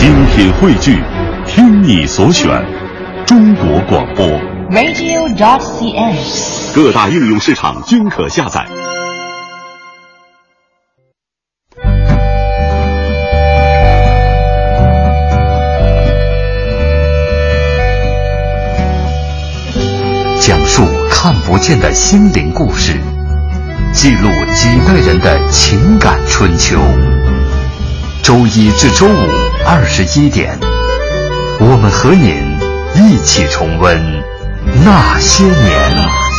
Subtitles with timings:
[0.00, 0.98] 精品汇聚，
[1.46, 2.48] 听你所选，
[3.26, 4.26] 中国广播。
[4.70, 6.74] radio.cn。
[6.74, 8.66] 各大应用市场均可下载。
[20.40, 22.98] 讲述看不见的心灵故事，
[23.92, 26.80] 记录几代人的情感春秋。
[28.22, 29.26] 周一至周五
[29.66, 30.58] 二十一点，
[31.60, 32.58] 我们和您
[32.94, 33.98] 一起重温
[34.84, 36.29] 那些年。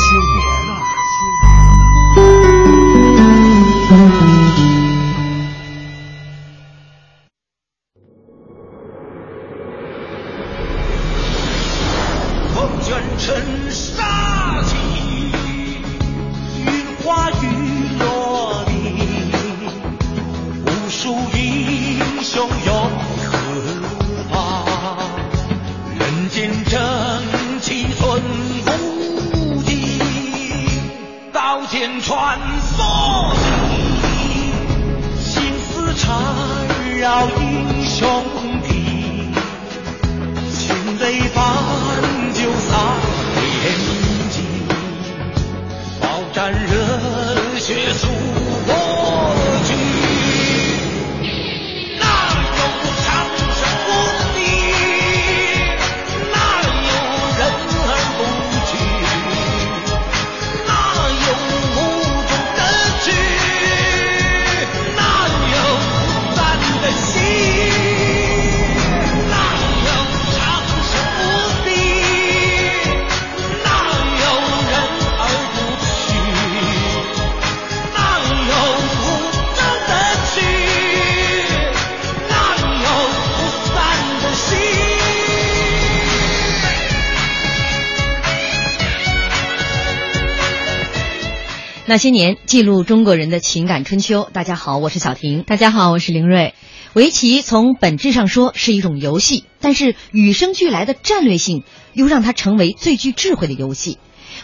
[91.91, 94.29] 那些年，记录中国人的情感春秋。
[94.31, 95.43] 大家好，我是小婷。
[95.43, 96.53] 大家好，我是林瑞。
[96.93, 103.97] 围棋从本质上说是一种游戏，但是与生俱来的战略性又让它成为最具智慧的游戏。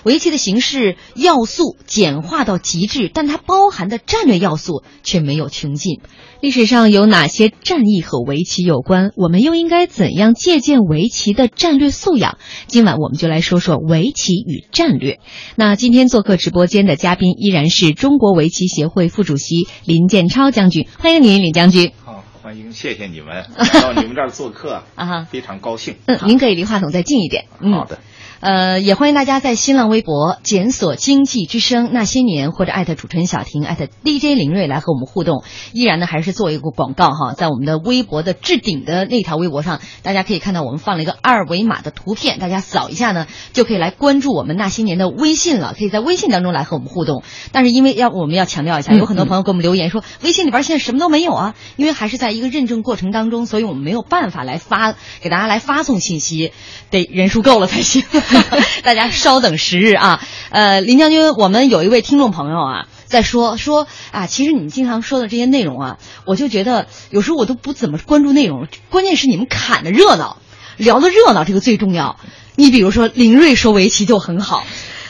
[0.04, 6.02] 围棋的形式要素简化到极致，但它包含的战略要素却没有穷尽。
[6.40, 9.12] 历史上有哪些战役和围棋有关？
[9.16, 12.38] 我们又应该怎样借鉴围棋的战略素养？
[12.68, 15.20] 今晚我们就来说说围棋与战略。
[15.56, 21.92] 那今天做客直播间的嘉宾依然是中国围棋协会副主席林建超将军，欢迎您，林将军。
[22.06, 25.96] 好，欢迎，谢谢你们来到你们这儿做客， 啊哈非常高兴。
[26.06, 27.46] 嗯，您可以离话筒再近一点。
[27.60, 28.00] 嗯，好的。
[28.40, 35.44] 呃，也欢迎大家在新浪微博检索“经济之声那些年”或者艾特主持人小婷艾特 DJ 林睿来和我们互动。
[35.74, 47.24] 依然呢，还是做一个广告哈，在我们的微博的置顶的那条微博上，大家可以看到我们放了一个二维码的图片，大家扫一下呢，就可以来关注我们那些年的微信了，可以在微信当中来和我们互动。
[47.52, 56.52] 但是因为要我们要强调一下，有很多朋友给我们留言说， 微信里边现在什么都没有啊，因为还是在一个认证过程当中，所以我们没有办法来发给大家来发送信息，
[56.92, 58.04] 得人数够了才行。
[58.84, 60.22] 大家稍等时日啊。
[60.50, 70.38] 呃，林将军，我们有一位听众朋友啊，在说说啊，其实你们经常说的这些内容啊，我就觉得有时候我都不怎么关注内容，关键是你们侃的热闹，
[70.78, 72.18] 聊的热闹，这个最重要。
[72.56, 74.66] 你比如说林睿说围棋就很好，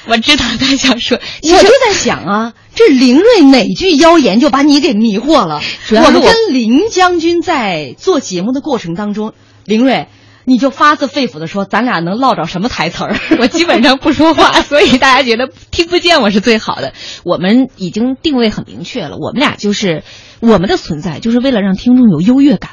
[0.08, 5.62] 我知道他想说，我就在想啊，这林睿哪句妖言就把你给迷惑了？
[5.92, 9.34] 我我们跟林将军在做节目的过程当中，
[9.66, 10.08] 林睿。
[10.50, 13.18] 你就发自肺腑的说，咱俩能唠着什么台词儿？
[13.38, 16.94] 我基本上不说话，所以大家觉得听不见我是最好的。
[17.26, 20.04] 我们已经定位很明确了，我们俩就是
[20.40, 22.72] 我们的存在，就是为了让听众有优越感。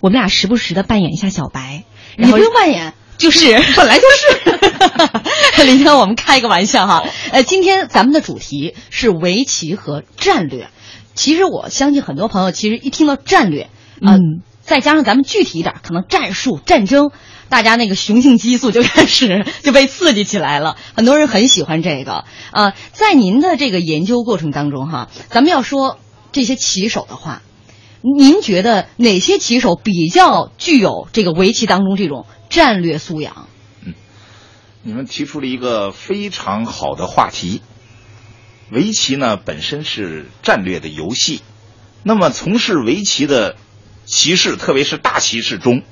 [0.00, 1.84] 我们俩时不时的扮演一下小白，
[2.16, 5.66] 然后你不用扮演， 就是 本来就是。
[5.66, 7.04] 林天，我们开一个玩笑哈。
[7.30, 10.68] 呃，今天咱们的主题是围棋和战略。
[11.14, 13.68] 其实我相信很多朋友，其实一听到战略，
[14.00, 14.40] 呃、嗯
[14.72, 17.10] 再加上咱们具体一点，可能战术、战争，
[17.50, 20.78] 大家那个雄性激素就 开始就被刺激起来了。
[20.94, 22.24] 很多人很喜欢这个。
[22.52, 25.98] 呃，在您的这个研究过程当中哈，咱们要说
[26.32, 27.42] 这些棋手的话，
[28.00, 33.48] 您觉得哪些棋手比较具有这个围棋当中这种战略素养？
[33.84, 33.92] 嗯
[34.82, 37.60] 你们提出了一个非常好的话题。
[38.70, 41.42] 围棋呢本身是战略的游戏，
[42.04, 43.56] 那么从事围棋的
[44.04, 45.82] 棋士，特别是大骑士中，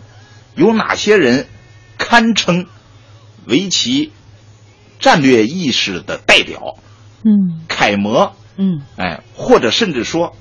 [0.55, 1.47] 有哪些人
[1.99, 2.67] 堪称
[3.47, 4.13] 围棋
[4.99, 6.79] 战略意识的代表、
[7.25, 8.37] 嗯楷模？
[8.57, 10.37] 嗯哎，或者甚至说，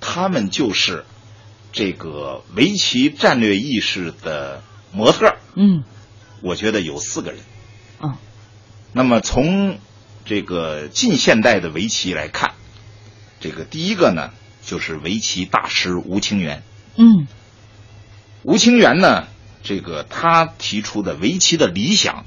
[0.00, 1.06] 他们就是
[1.72, 5.84] 这个围棋战略意识的模特，嗯
[6.42, 7.40] 我觉得有四个人。
[7.98, 8.14] 哦
[8.92, 9.78] 那么从
[10.26, 12.52] 这个近现代的围棋来看，
[13.40, 14.32] 这个第一个呢，
[14.66, 16.62] 就是围棋大师吴清源。
[16.96, 17.26] 嗯
[18.42, 19.26] 吴清源呢，
[19.62, 22.24] 这个他提出的围棋的理想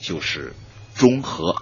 [0.00, 0.54] 就是
[0.94, 1.56] 中和，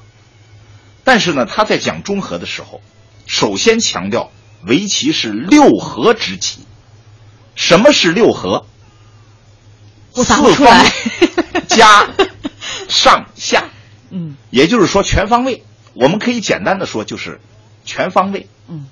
[1.04, 2.80] 但是呢，他在讲中和的时候，
[3.26, 4.30] 首先强调
[4.64, 6.60] 围棋是六合之棋。
[7.54, 8.66] 什么是六合？
[10.14, 10.54] 我答不
[11.66, 12.08] 加
[12.88, 13.64] 上下，
[14.10, 15.64] 嗯也就是说全方位。
[15.94, 17.40] 我们可以简单的说，就是
[17.84, 18.48] 全方位。
[18.68, 18.86] 嗯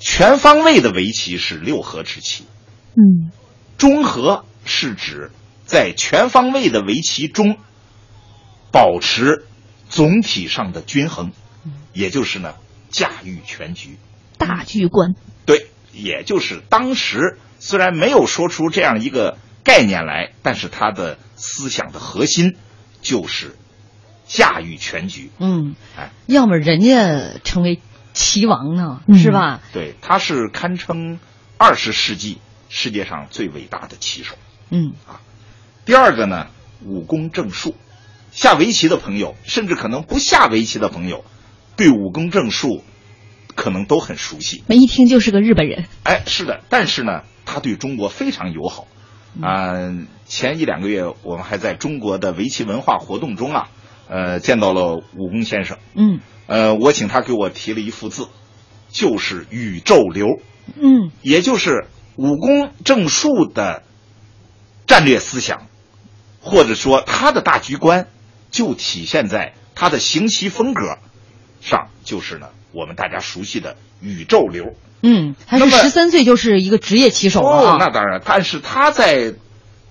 [0.00, 2.46] 全方位的围棋是六合之棋。
[2.96, 3.30] 嗯
[3.78, 5.30] 中和是指
[5.64, 7.56] 在全方位的围棋中
[8.70, 9.46] 保持
[9.88, 11.32] 总体上的均衡，
[11.92, 12.54] 也就是呢
[12.90, 13.98] 驾驭全局。
[14.36, 15.14] 大局观。
[15.46, 22.56] 对，也就是当时虽然没有说出这样一个概念来，但是他的思想的核心
[23.02, 23.56] 就是
[24.26, 25.30] 驾驭全局。
[25.38, 27.80] 嗯哎，要么人家成为
[28.12, 29.60] 棋王呢，嗯是吧？
[29.72, 31.18] 对，他是堪称
[31.58, 32.38] 二十世纪
[32.70, 34.36] 世界上最伟大的棋手。
[34.70, 35.20] 嗯啊
[35.84, 36.46] 第二个呢，
[36.82, 37.74] 武功正术。
[38.32, 41.24] 下围棋的朋友，甚至可能不下围棋的朋友，
[41.76, 42.84] 对武功正术
[43.56, 44.62] 可能都很熟悉。
[44.68, 45.86] 那一听就是个日本人。
[46.04, 48.86] 哎，是的，但是呢，他对中国非常友好。
[49.40, 49.74] 啊、
[50.26, 53.68] 前一两个月我们还在中国的围棋文化活动中啊，
[54.08, 55.78] 呃，见到了武功先生。
[55.94, 58.28] 嗯呃，我请他给我提了一幅字，
[58.90, 60.26] 就是宇宙流。
[60.80, 61.86] 嗯也就是
[62.20, 63.82] 武功正术的
[64.86, 65.68] 战略思想，
[66.42, 68.08] 或者说他的大局观，
[68.50, 70.98] 就体现在他的行棋风格
[71.62, 74.74] 上，就是呢我们大家熟悉的宇宙流。
[75.00, 79.32] 嗯，他是十三岁就是一个职业棋手了哦啊。，那当然，但是他在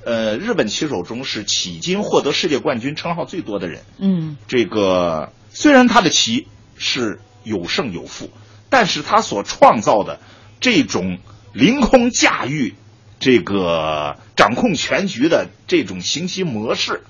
[0.05, 3.81] 呃日本棋手中是迄今获得世界冠军称号最多的人。
[3.97, 6.47] 嗯这个虽然他的棋
[6.77, 8.29] 是有胜有负，
[8.69, 10.19] 但是他所创造的
[10.59, 11.17] 这种
[11.53, 12.75] 凌空驾驭、
[13.19, 17.03] 这个掌控全局的这种行棋模式，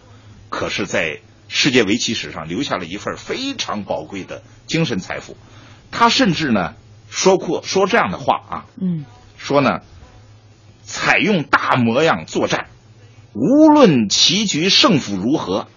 [0.50, 5.36] 可是在世界围棋史上留下了一份非常宝贵的精神财富。
[5.92, 6.76] 他甚至呢
[7.10, 9.06] 说过 说这样的话啊，嗯
[9.38, 9.80] 说呢，
[10.84, 12.68] 采用大模样作战，
[13.34, 15.68] 无论棋局胜负如何，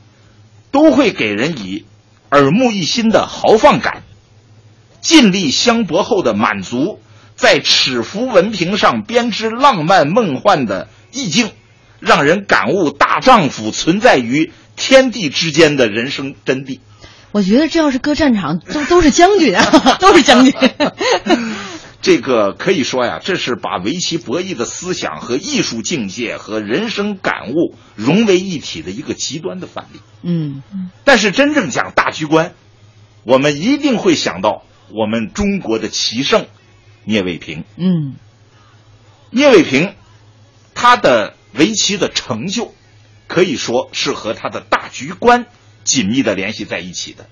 [0.70, 1.84] 都会给人以
[2.30, 4.02] 耳目一新的豪放感，
[5.00, 7.00] 尽力相搏后的满足，
[7.36, 11.50] 在尺幅文凭上编织浪漫梦幻的意境，
[12.00, 16.80] 让人感悟大丈夫存在于天地之间的人生真谛。
[17.32, 20.54] 我觉得这要是搁战场，都都是将军啊， 都是将军。
[22.02, 30.00] 这个可以说呀，这是把围棋博弈的思想和艺术境界和人生感悟融为一体的一个极端的范例。
[30.22, 30.62] 嗯
[31.04, 32.54] 但是真正讲大局观，
[33.22, 36.46] 我们一定会想到我们中国的棋圣
[37.04, 37.64] 聂卫平。
[37.76, 38.14] 嗯
[39.30, 39.94] 聂卫平，
[40.74, 42.74] 他的围棋的成就，
[43.28, 45.46] 可以说是和他的大局观
[45.84, 47.26] 紧密的联系在一起的。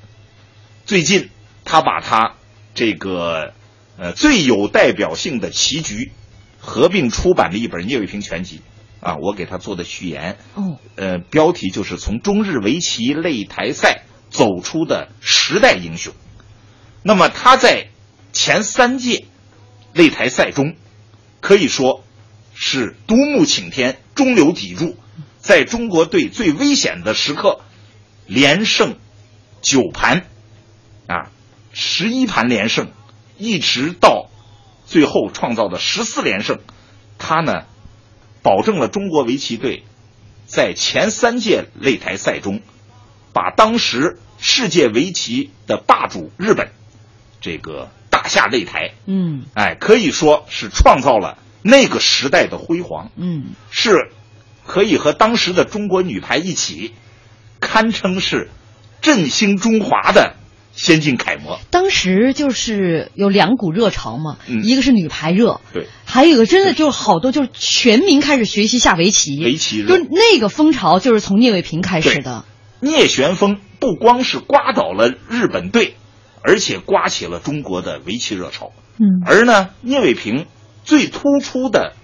[0.87, 1.29] 最近，
[1.65, 2.37] 他把他
[2.75, 3.53] 这个
[3.99, 6.13] 呃最有代表性的棋局
[6.59, 8.63] 合并出版了一本《聂卫平全集》
[9.07, 16.15] 啊，我给他做的序言，哦呃，标题就是从中日围棋擂台赛走出的时代英雄。
[17.03, 17.89] 那么他在
[18.33, 19.27] 前三届
[19.95, 20.77] 擂台赛中，
[21.41, 22.05] 可以说
[22.55, 24.97] 是独木擎天、中流砥柱，
[25.39, 27.61] 在中国队最危险的时刻，
[28.27, 28.97] 连胜
[29.63, 30.27] 九盘，
[31.07, 31.31] 啊，
[31.73, 32.91] 十一盘连胜，
[33.39, 34.31] 一直到
[34.87, 36.61] 最后创造的十四连胜，
[37.19, 37.65] 他呢，
[38.43, 39.85] 保证了中国围棋队
[40.47, 42.61] 在前三届擂台赛中，
[43.33, 46.73] 把当时世界围棋的霸主日本
[47.41, 47.91] 这个
[48.31, 54.11] 下擂台，嗯哎，可以说是创造了那个时代的辉煌，嗯是
[54.67, 56.95] 可以和当时的中国女排一起，
[57.61, 58.49] 堪称是
[59.03, 60.37] 振兴中华的
[60.73, 61.59] 先进楷模。
[61.71, 72.45] 当时就是有两股热潮嘛，嗯一个是女排热，对，还有一个真的就是好多就是全民开始学习下围棋，围棋热就那个风潮就是从聂卫平开始的。
[72.83, 75.97] 聂旋风不光是刮倒了日本队，
[76.43, 78.73] 而且刮起了中国的围棋热潮。
[78.99, 80.47] 嗯而呢，聂卫平
[80.85, 81.95] 最突出的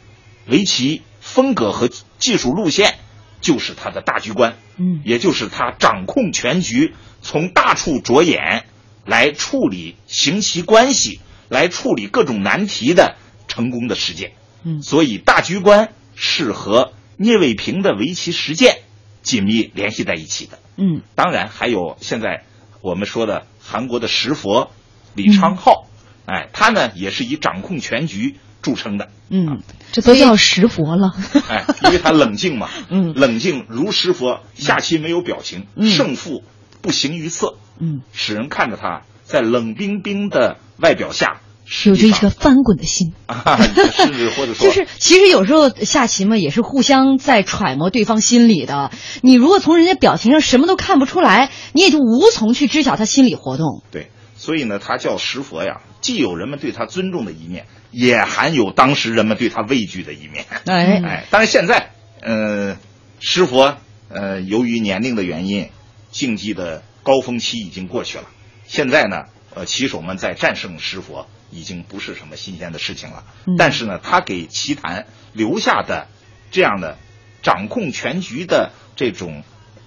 [0.46, 2.94] 围棋风格和技术路线，
[3.40, 8.64] 就是他的大局观，嗯也就是他掌控全局，从大处着眼
[9.04, 13.16] 来处理行棋关系，来处理各种难题的
[13.48, 14.32] 成功的实践。
[14.64, 18.78] 嗯所以大局观是和聂卫平的围棋实践
[19.22, 20.58] 紧密联系在一起的。
[20.76, 22.44] 嗯当然还有现在
[22.80, 24.70] 我们说的韩国的石佛
[25.14, 25.86] 李昌镐，
[26.26, 29.08] 哎，他呢也是以掌控全局著称的。
[29.28, 31.12] 嗯，这都叫石佛了。
[31.50, 33.12] 哎，因为他冷静嘛， 嗯。
[33.14, 35.90] 冷静如石佛，下棋没有表情，嗯。
[35.90, 36.44] 胜负
[36.80, 43.12] 不形于色，嗯，使人看着他在冷冰冰的外表下，实有着一颗翻滚的心。
[43.26, 43.58] 啊，
[43.92, 48.90] 甚至或者说 就是其实有时候下棋嘛，也是互相在揣摩对方心理的。
[49.22, 53.82] 你如果从人家表情上什么都看不出来，你也就无从去知晓他心理活动。
[53.90, 60.46] 对，所以呢，他叫石佛呀，既有人们对他尊重的一面，也含有当时人们对他畏惧的一面。
[60.66, 62.76] 哎哎，当然现在，呃，
[63.18, 63.76] 石佛
[64.08, 65.70] 呃，由于年龄的原因，
[66.12, 68.24] 竞技的高峰期已经过去了。
[68.66, 73.24] 现在呢，呃，棋手们在战胜石佛已经不是什么新鲜的事情了。
[73.46, 76.08] 嗯但是呢，他给棋坛留下的
[76.50, 76.98] 这样的
[77.42, 79.44] 掌控全局的这种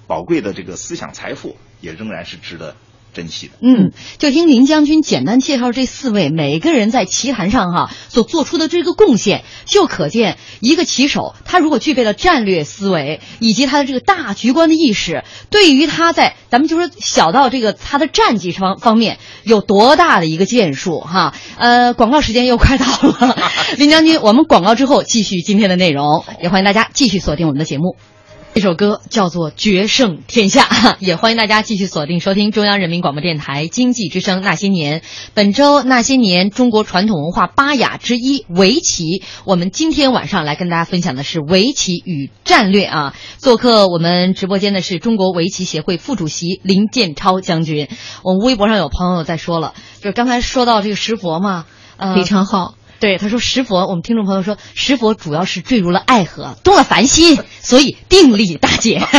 [0.07, 2.75] 宝贵的这个思想财富，也仍然是值得
[3.13, 3.53] 珍惜的。
[3.61, 21.33] 嗯，就听林将军简单介绍这四位每个人在棋坛上哈所做出的这个贡献，就可见一个棋手他如果具备了战略思维以及他的这个大局观的意识，对于他在咱们就说小到这个他的战绩方方面有多大的一个建树哈。
[21.57, 23.35] 呃，广告时间又快到了，
[23.77, 27.95] 林将军，我们广告之后继续今天的内容，也欢迎大家继续锁定我们的节目。
[28.55, 30.63] 这首歌叫做《决胜天下》，
[30.99, 34.99] 也欢迎大家继续锁定收听中央人民广播电台经济之声《那些年》。
[35.33, 43.15] 本周《那些年》中国传统文化八雅之一围棋，我们今天晚上来跟大家分享的是围棋与战略啊。
[43.37, 47.87] 做客我们直播间的是中国围棋协会副主席林建超将军。
[48.23, 51.65] 我们微博上有朋友在说了，就是刚才说到这个石佛嘛，
[51.95, 52.73] 呃，李昌镐。
[52.99, 59.01] 对，他说石佛，我们听众朋友说石佛主要是坠入了爱河，动了凡心，所以定力大减。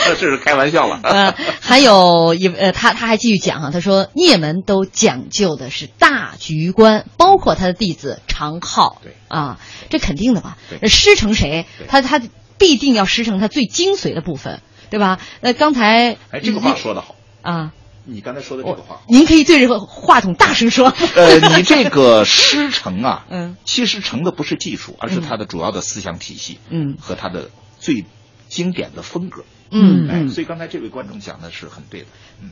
[0.18, 1.00] 这是开玩笑了。
[1.04, 8.98] 呃，还有一呃，他他还继续讲啊，他说聂门都讲究的是大局观，包括他的弟子常浩。
[9.02, 10.58] 对啊，这肯定的吧？
[10.88, 11.66] 师承谁？
[11.88, 12.20] 他他
[12.58, 15.20] 必定要师承他最精髓的部分，对吧？
[15.40, 17.72] 那刚才哎，这个话说得好，啊，
[18.10, 19.12] 你刚才说的这个话我。
[19.12, 20.92] 您可以对着话筒大声说。
[21.14, 28.04] 呃，你这个师承啊， 嗯，其实承的不是技术，而是他的主要的思想体系，嗯和他的最
[28.48, 29.42] 经典的风格。
[29.42, 32.06] 哎，嗯哎，所以刚才这位观众讲的是很对的。
[32.42, 32.50] 嗯，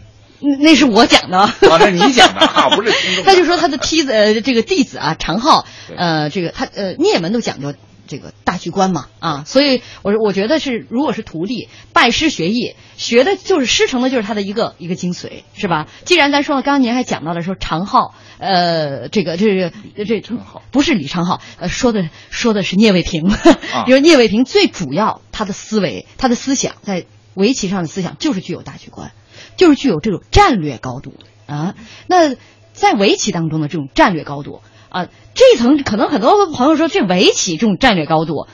[0.60, 1.38] 那是我讲的。
[1.38, 3.24] 啊，那你讲的啊，不是听众。
[3.26, 7.74] 他就说他的梯子呃，这个弟子啊，常浩，呃，这个他呃聂门都讲究
[8.08, 15.86] 这个大局观嘛啊，所以我我觉得是，如果是徒弟拜师学艺，学的就是师承的就是他的一个一个精髓，是吧？
[16.04, 19.70] 既然咱说了，刚刚您还讲到了说常浩，呃，这个这个
[20.04, 29.12] 这常浩不是李常浩，呃，说的说的是聂卫平，啊 就是聂卫平最主要他的思维，他的思想在围棋上的思想就是具有大局观，
[29.56, 31.12] 就是具有这种战略高度
[31.46, 31.74] 啊。
[32.06, 32.34] 那
[32.72, 38.46] 在围棋当中的这种战略高度啊，这一层可能很多朋友说，这围棋这种战略高度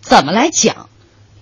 [0.00, 0.88] 怎么来讲？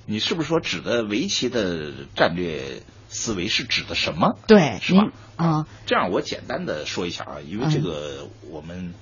[0.07, 4.39] 你是不是说指的围棋的战略思维是指的什么？
[4.47, 5.13] 对，是吧您？
[5.37, 8.95] 啊，这样我简单的说一下啊，因为这个我们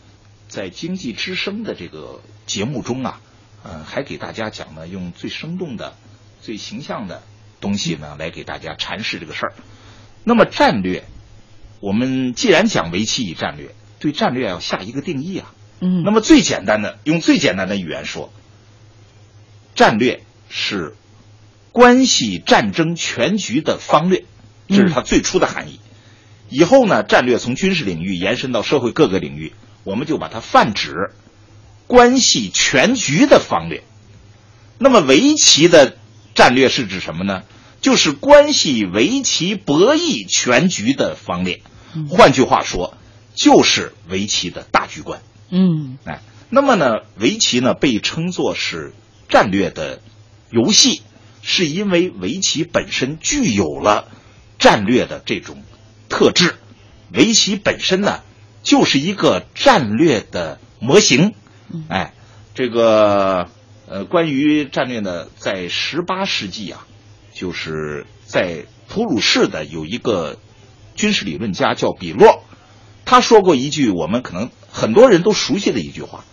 [0.48, 3.20] 在经济之声的这个节目中啊，
[3.62, 5.94] 呃，还给大家讲呢，用最生动的、
[6.42, 7.22] 最形象的
[7.60, 9.54] 东西呢，来给大家阐释这个事儿。
[10.24, 11.04] 那么战略，
[11.80, 15.52] 我们既然讲围棋与战略，对战略要下一个定义啊。
[15.80, 18.32] 嗯，那么最简单的，用最简单的语言说，
[19.74, 20.94] 战略是
[21.72, 24.24] 关系战争全局的方略，
[24.68, 25.80] 这是它最初的含义。
[26.48, 29.52] 以后呢，战略从军事领域延伸到社会各个领域，
[29.84, 31.10] 我们就把它泛指
[31.86, 33.82] 关系全局的方略。
[34.78, 35.96] 那么围棋的
[36.34, 37.42] 战略是指什么呢？
[37.82, 41.60] 就是关系围棋博弈全局的方略。
[42.08, 42.96] 换句话说，
[43.36, 45.20] 就是围棋的大局观。
[45.50, 48.92] 嗯哎，那么呢，围棋呢被称作是
[49.28, 50.00] 战略的
[50.50, 51.02] 游戏，
[51.42, 54.08] 是因为围棋本身具有了
[54.58, 55.62] 战略的这种
[56.08, 56.56] 特质。
[57.12, 58.22] 围棋本身呢，
[58.64, 61.34] 就是一个战略的模型。
[61.88, 62.12] 哎，
[62.54, 63.48] 这个
[63.86, 66.86] 呃，关于战略呢，在十八世纪啊，
[67.32, 70.38] 就是在普鲁士的有一个
[70.96, 72.35] 军事理论家叫比洛，
[73.06, 76.24] 他说过一句我们可能很多人都熟悉的一句话，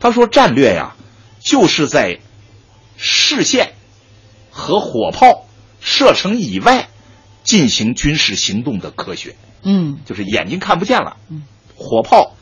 [0.00, 0.96] 他说战略呀，
[1.38, 2.18] 就是在
[2.96, 3.74] 视线
[4.50, 5.46] 和火炮
[5.80, 6.88] 射程以外
[7.44, 11.44] 进行军事行动的科学，嗯就是眼睛看不见了嗯，
[11.76, 12.34] 火炮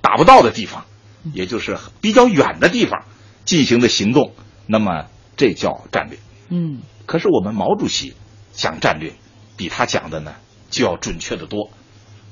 [0.00, 0.86] 打不到的地方，
[1.34, 3.04] 也就是比较远的地方
[3.44, 4.34] 进行的行动，
[4.66, 5.06] 那么
[5.36, 6.18] 这叫战略。
[6.48, 8.14] 嗯可是我们毛主席
[8.52, 9.14] 讲战略，
[9.56, 10.34] 比他讲的呢
[10.70, 11.70] 就要准确的多。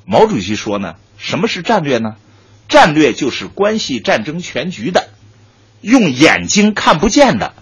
[0.05, 2.17] 毛主席说呢，什么是战略呢？
[2.69, 5.09] 战略就是关系战争全局的，
[5.81, 7.55] 用眼睛看不见的，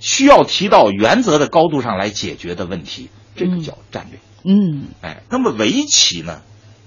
[0.00, 4.20] 需要提到原则的高度上来解决的问题，这个叫战略。
[4.42, 6.42] 嗯哎，那么围棋呢，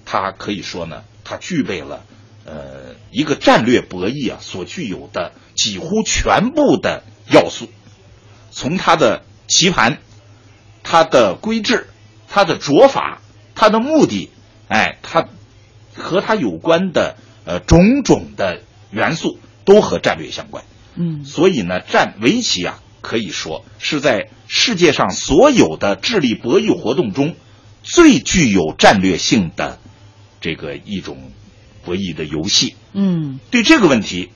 [0.06, 2.04] 它可以说呢，它具备了
[2.46, 7.70] 呃一个战略博弈啊所具有的几乎全部的要素，
[8.52, 10.00] 从它的棋盘、
[10.84, 11.88] 它的规制、
[12.28, 13.20] 它的着法、
[13.56, 14.30] 它的目的，
[14.68, 15.28] 哎，它
[15.96, 17.16] 和它有关的
[17.46, 20.64] 呃种种的元素都和战略相关。
[20.96, 27.36] 嗯所以呢，战围棋啊，可以说是在世界上所有的智力博弈活动中
[27.82, 29.80] 最具有战略性的
[30.40, 31.32] 这个一种
[31.84, 32.76] 博弈的游戏。
[32.94, 34.30] 嗯对这个问题，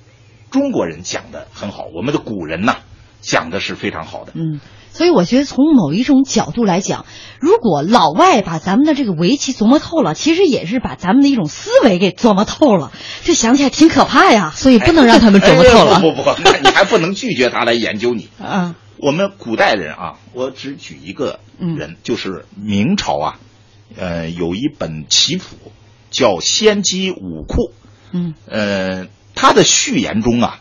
[0.49, 2.77] 中国人讲的很好，我们的古人呐
[3.21, 4.31] 讲的是非常好的。
[4.35, 4.59] 嗯，
[4.91, 7.05] 所以我觉得从某一种角度来讲，
[7.39, 12.91] 如果老外把咱们的这个围棋琢磨透了，其实也是把咱们的一种思维给琢磨透了。
[13.23, 14.51] 这想起来挺可怕呀。
[14.57, 15.95] 所以不能让他们琢磨透了。
[15.95, 18.29] 哎不不不，那你还不能拒绝他来研究你。
[18.41, 23.39] 啊我们古代人啊，我只举一个人，就是明朝啊，
[23.95, 25.71] 呃，有一本棋谱
[26.09, 27.61] 叫《仙机五库》，
[28.11, 30.59] 嗯呃，他的序言中啊，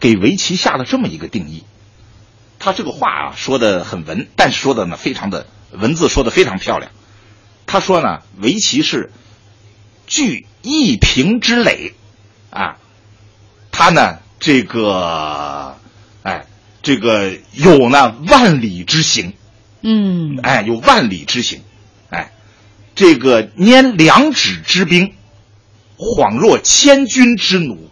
[0.00, 1.62] 给围棋下了这么一个定义。
[2.64, 6.92] 他这个话啊说的很文，但是说的呢非常的文字说的非常漂亮。
[7.66, 9.10] 他说呢，围棋是
[10.06, 11.92] 聚一平之垒
[12.50, 12.76] 啊，
[13.72, 15.76] 他呢这个
[16.22, 16.46] 哎
[16.84, 19.32] 这个有呢万里之行，
[19.80, 21.62] 嗯哎有万里之行，
[22.10, 22.30] 哎
[22.94, 25.14] 这个拈两指之兵，
[25.96, 27.90] 恍若千军之弩。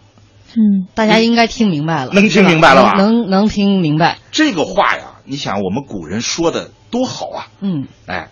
[0.55, 4.17] 嗯，大家应该听明白了，能听明白了吧能能能听明白。
[4.31, 7.47] 这个话呀，你想我们古人说的多好啊！
[7.61, 8.29] 嗯哎，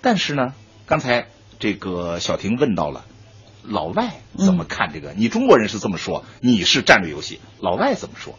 [0.00, 0.54] 但是呢，
[0.86, 1.26] 刚才
[1.58, 3.04] 这个小婷问到了，
[3.62, 5.12] 老外怎么看这个？
[5.16, 8.34] 你中国人是这么说，你是战略游戏，老外怎么说？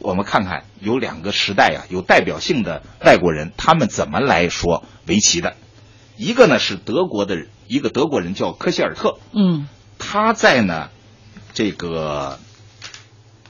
[0.00, 5.54] 我们看看有两个时代啊、有代表性的外国人，他们怎么来说围棋的？
[6.16, 9.68] 一个呢是德国的一个德国人叫科希尔特，嗯
[9.98, 10.88] 他在呢
[11.54, 12.38] 这个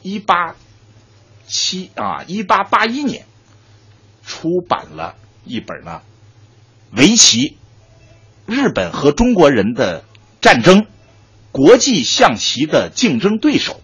[0.03, 0.55] 一八
[1.47, 3.27] 七啊一八八一年
[4.25, 6.03] 出版了一本呢
[6.91, 7.57] 围棋
[8.47, 10.05] 日本和中国人的
[10.41, 10.87] 战争
[11.53, 13.81] 国际象棋的竞争对手，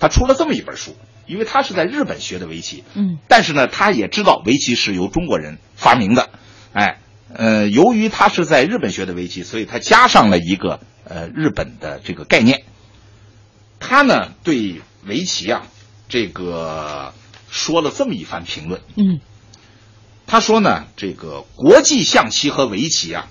[0.00, 6.30] 他出了这么一本书，因为他是在日本学的围棋，嗯但是呢，他也知道围棋是由中国人发明的，
[6.72, 7.00] 哎，
[7.34, 12.64] 呃，由于他是在日本学的围棋，所以他加上了一个呃日本的这个概念。
[13.88, 15.66] 他呢对围棋啊
[16.10, 17.14] 这个
[17.48, 19.20] 说了这么一番评论，嗯
[20.26, 23.28] 他说呢，这个国际象棋和围棋啊，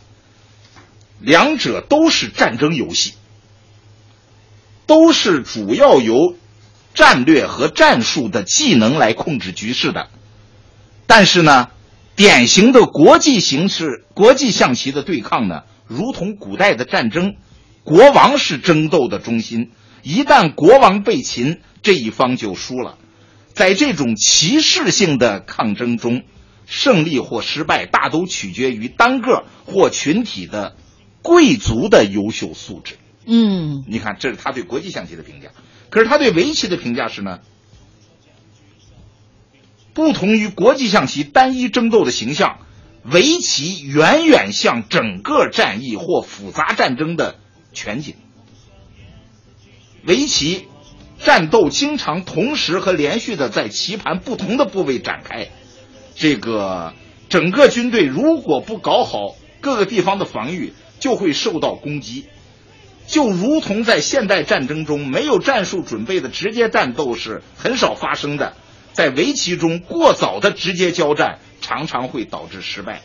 [1.20, 3.14] 两者都是战争游戏，
[4.88, 6.36] 都是主要由
[6.96, 10.10] 战略和战术的技能来控制局势的。
[11.06, 11.70] 但是呢，
[12.16, 17.36] 典型的国际形势、国际象棋的对抗呢，如同古代的战争，
[17.84, 19.70] 国王是争斗的中心，
[20.08, 22.98] 一旦国王被擒，这一方就输了。
[23.52, 26.24] 在这种歧视性的抗争中，
[26.66, 30.78] 胜利或失败大都取决于单个或群体的
[31.22, 32.96] 贵族的优秀素质。
[33.26, 35.50] 嗯你看，这是他对国际象棋的评价。
[35.90, 37.42] 可是他对围棋的评价是呢，
[39.94, 42.60] 不同于国际象棋单一争斗的形象，
[43.04, 47.36] 围棋远远像整个战役或复杂战争的
[47.74, 48.16] 全景。
[50.08, 50.68] 围棋
[51.20, 55.50] 战斗经常同时和连续的在棋盘不同的部位展开，
[56.16, 56.94] 这个
[57.28, 62.26] 整个军队如果不搞好各个地方的防御，就会受到攻击。
[63.06, 68.54] 就如同在现代战争中，没有战术准备的直接战斗是很少发生的。
[68.94, 73.02] 在围棋中，过早的直接交战常常会导致失败。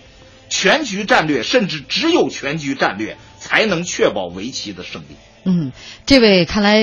[0.48, 5.16] 全局战略，甚至只有全局战略才能确保围棋的胜利。
[5.44, 5.72] 嗯，
[6.07, 6.81] 这位看来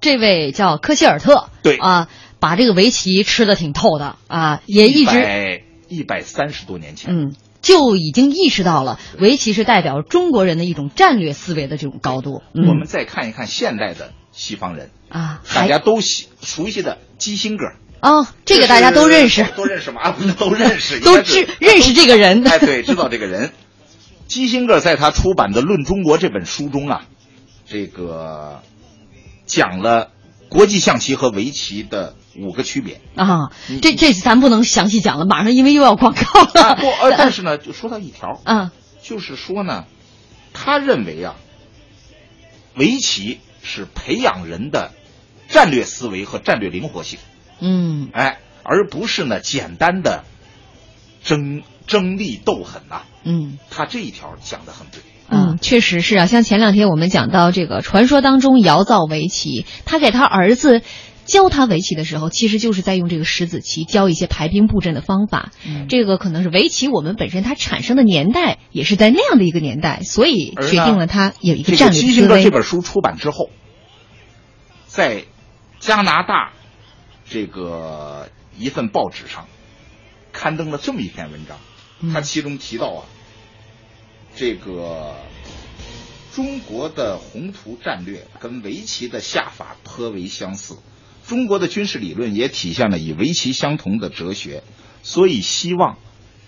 [0.00, 2.08] 这位叫科希尔特，对啊，
[2.38, 7.34] 把这个围棋吃的挺透的啊，也一直一百三十多年前，嗯。
[7.62, 12.40] 就已经意识到了围棋是代表中国人的一种战略思维的这种高度。
[12.54, 17.66] 嗯、我们再看一看现代的西方人啊，大家都喜熟悉的基辛格
[18.00, 20.00] 哦，这个大家都认识，都认识吗？
[20.00, 22.48] 啊，不是都认识， 都知认识这个人。
[22.48, 23.50] 哎，对，知道这个人。
[24.26, 27.04] 基辛格在他出版的《论中国》这本书中啊，
[27.70, 28.62] 这个
[29.46, 30.10] 讲了
[30.48, 33.00] 国际象棋和围棋的五个区别。
[33.14, 36.62] 啊，嗯这这咱不能详细讲了，马上因为又要广告了。
[36.62, 39.84] 啊不，呃，但是呢，就说到一条，啊，就是说呢，
[40.52, 41.36] 他认为啊，
[42.74, 44.90] 围棋是培养人的
[45.48, 47.20] 战略思维和战略灵活性，
[47.60, 50.24] 嗯哎，而不是呢简单的
[51.22, 55.00] 争争利斗狠呐、嗯他这一条讲的很对。
[55.30, 56.26] 嗯，确实是啊。
[56.26, 60.82] 像前两天我们讲到这个传说当中瑶造围棋，他给他儿子。
[61.26, 65.52] 教他围棋的时候，其实就是在用这个石子棋教一些排兵布阵的方法。
[65.64, 72.42] 嗯这个可能是围棋，我们本身它产生的年代也是在那样的一个年代，所以决定了它有一这个《个战略基辛格》思维。
[72.42, 73.50] 这本书出版之后，
[74.86, 75.22] 在
[75.78, 76.50] 加拿大
[77.28, 79.46] 这个一份报纸上
[80.32, 81.58] 刊登了这么一篇文章，
[82.00, 83.04] 嗯它其中提到啊，
[84.40, 85.16] 这个
[86.34, 90.76] 中国的宏图战略跟围棋的下法颇为相似，
[91.26, 94.62] 中国的军事理论也体现了与围棋相同的哲学，
[95.02, 95.98] 所以希望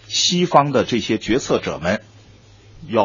[0.09, 2.01] 西方的这些决策者们
[2.89, 3.05] 要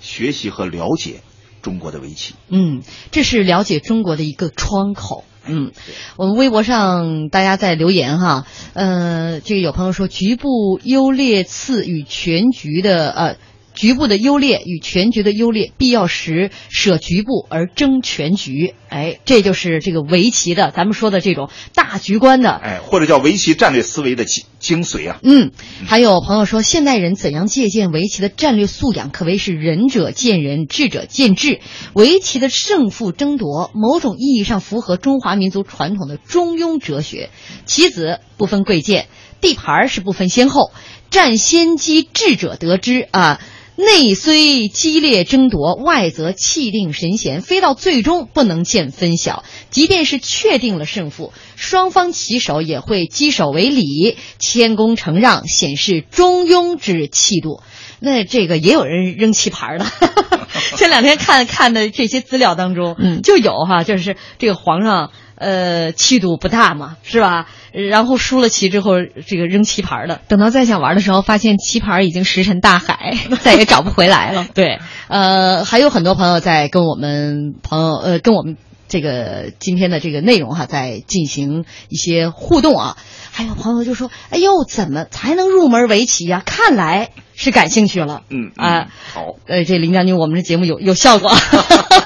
[0.00, 1.20] 学习和了解
[1.62, 2.34] 中国的围棋。
[2.48, 5.22] 嗯，这是了解中国的一个窗口。
[5.46, 5.70] 嗯，
[6.16, 13.36] 我们微博上大家在留言哈，呃，这个有朋友说局部优劣次与全局的呃。
[13.78, 18.74] 局部的优劣与全局的优劣，必要时舍局部而争全局。
[18.88, 25.20] 哎，这就是这个围棋的，咱们说的这种大局观的哎，或者叫围棋战略思维的精精髓啊。
[25.22, 25.52] 嗯，
[25.86, 31.60] 还有朋友说，现代人怎样借鉴围棋的战略素养，可谓是仁者见仁，智者见智。
[31.92, 37.30] 围棋的胜负争夺，某种意义上符合中华民族传统的中庸哲学。
[37.64, 39.06] 棋子不分贵贱，
[39.40, 40.72] 地盘儿是不分先后，
[41.10, 43.38] 占先机，智者得之啊。
[43.78, 49.44] 内虽激烈争夺，外则气定神闲，非到最终不能见分晓。
[49.70, 57.62] 即便是确定了胜负，双方棋手也会击手为礼，谦恭承让，显示中庸之气度。
[58.00, 59.86] 那这个也有人扔棋盘的，
[60.76, 67.46] 前两天看看的这些资料当中，嗯就有哈，就是这个皇上呃气度不大嘛，是吧？
[67.72, 68.94] 然后输了棋之后，
[69.26, 74.46] 这个扔棋盘的，等到再想玩的时候，发现棋盘已经石沉大海， 再也找不回来了。
[74.54, 78.56] 对，呃，还有很多朋友在跟我们朋友呃跟我们
[78.88, 82.96] 这个今天的这个内容哈，在进行一些互动啊。
[83.30, 91.30] 还有朋友就说：“哎呦，怎么才能入门围棋呀、看来是感兴趣了。”嗯啊、嗯好，呃，这林将军，我们这节目有有效果。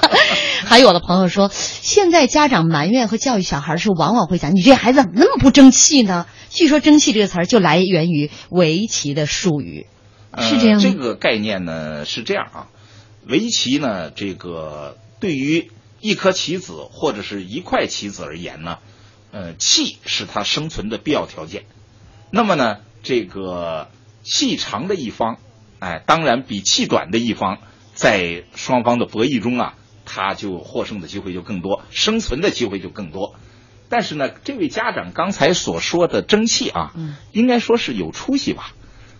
[0.73, 9.87] 还有的朋友说，现在家长埋怨和教育小孩的时候，往往会讲：“你这孩子怎么那么不争气呢？”据说“争气”这个词儿就来源于围棋的术语。
[10.39, 10.91] 是这样吗呃。
[10.91, 12.69] 这个概念呢是这样啊，
[13.27, 18.79] 围棋呢，这个对于一颗棋子或者是一块棋子而言呢，
[19.31, 21.65] 呃，气是它生存的必要条件。
[22.31, 23.91] 那么呢，这个
[24.23, 25.37] 气长的一方，
[25.81, 27.59] 哎，当然比气短的一方，
[27.93, 29.75] 在双方的博弈中啊，
[30.15, 33.35] 他就获胜的机会就更多，生存的机会就更多。
[33.89, 38.73] 但是呢，这位家长刚才所说的争气啊，嗯应该说是有出息吧。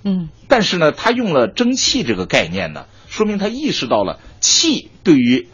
[0.05, 5.49] 嗯但是呢，他用了争气这个概念呢，说明他意识到了气对于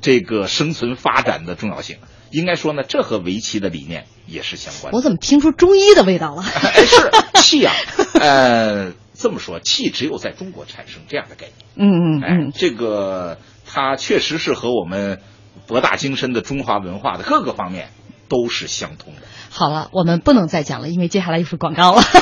[0.00, 1.98] 这个生存发展的重要性。
[2.30, 4.96] 应该说呢，这和围棋的理念也是相关的。
[4.96, 6.42] 我怎么听出中医的味道了？
[6.44, 7.10] 哎，是
[7.42, 7.74] 气啊，
[8.20, 11.66] 呃，这么说，气只有在中国产生这样的概念。
[11.76, 15.20] 嗯嗯哎嗯，，这个它确实是和我们
[15.66, 17.90] 博大精深的中华文化的各个方面
[18.28, 19.22] 都是相通的。
[19.50, 22.02] 好了，我们不能再讲了，因为接下来又是广告了。
[22.02, 22.20] 好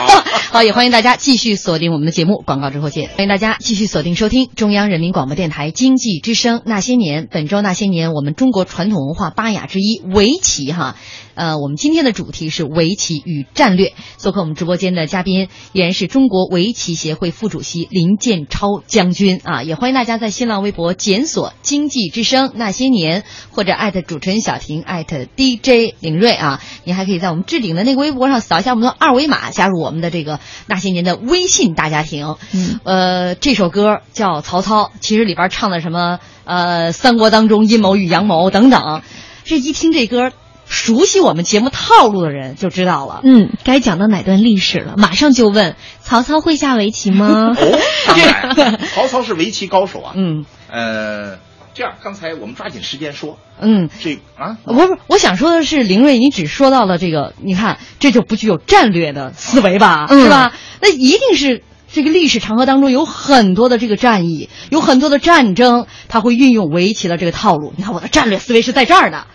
[0.58, 3.08] 好，也欢迎大家继续锁定我们的节目，广告之后见。
[3.10, 7.24] 欢迎大家继续锁定收听中央人民广播电台经济之声《那些年》。
[7.30, 10.96] 本周《那些年》，我们中国传统文化八雅之一围棋哈。
[11.34, 13.92] 呃，我们今天的主题是围棋与战略。
[14.16, 32.36] 做客我们直播间的嘉宾依然是中国围棋协会副主席林建超将军啊，也欢迎大家在新浪微博检索“经济之声那些年”或者艾特主持人小婷艾特 DJ 林睿啊，您还可以在我们置顶的那个微博上扫一下我们的二维码，加入我们的这个那些年的微信大家庭。
[32.52, 39.02] 嗯，呃，这首歌叫《曹操》，其实里边唱的什么呃，三国当中阴谋与阳谋等等，
[39.44, 40.32] 这一听这歌，
[40.68, 43.20] 熟悉我们节目套路的人就知道了。
[43.24, 44.94] 嗯，该讲到哪段历史了？
[44.96, 47.54] 马上就问曹操会下围棋吗？
[47.56, 50.12] 哦，当然， 曹操是围棋高手啊。
[50.16, 51.38] 嗯呃，
[51.76, 60.54] 这样，刚才我们抓紧时间说嗯，这啊，不是，我想说的是，林睿，你只说到了这个，你看这就不具有战略的思维吧，嗯是吧？
[60.80, 61.62] 那一定是
[61.92, 67.74] 这个历史长河当中有很多的这个战役，有很多的战争，他会运用围棋的这个套路。
[67.76, 69.26] 你看我的战略思维是在这儿的，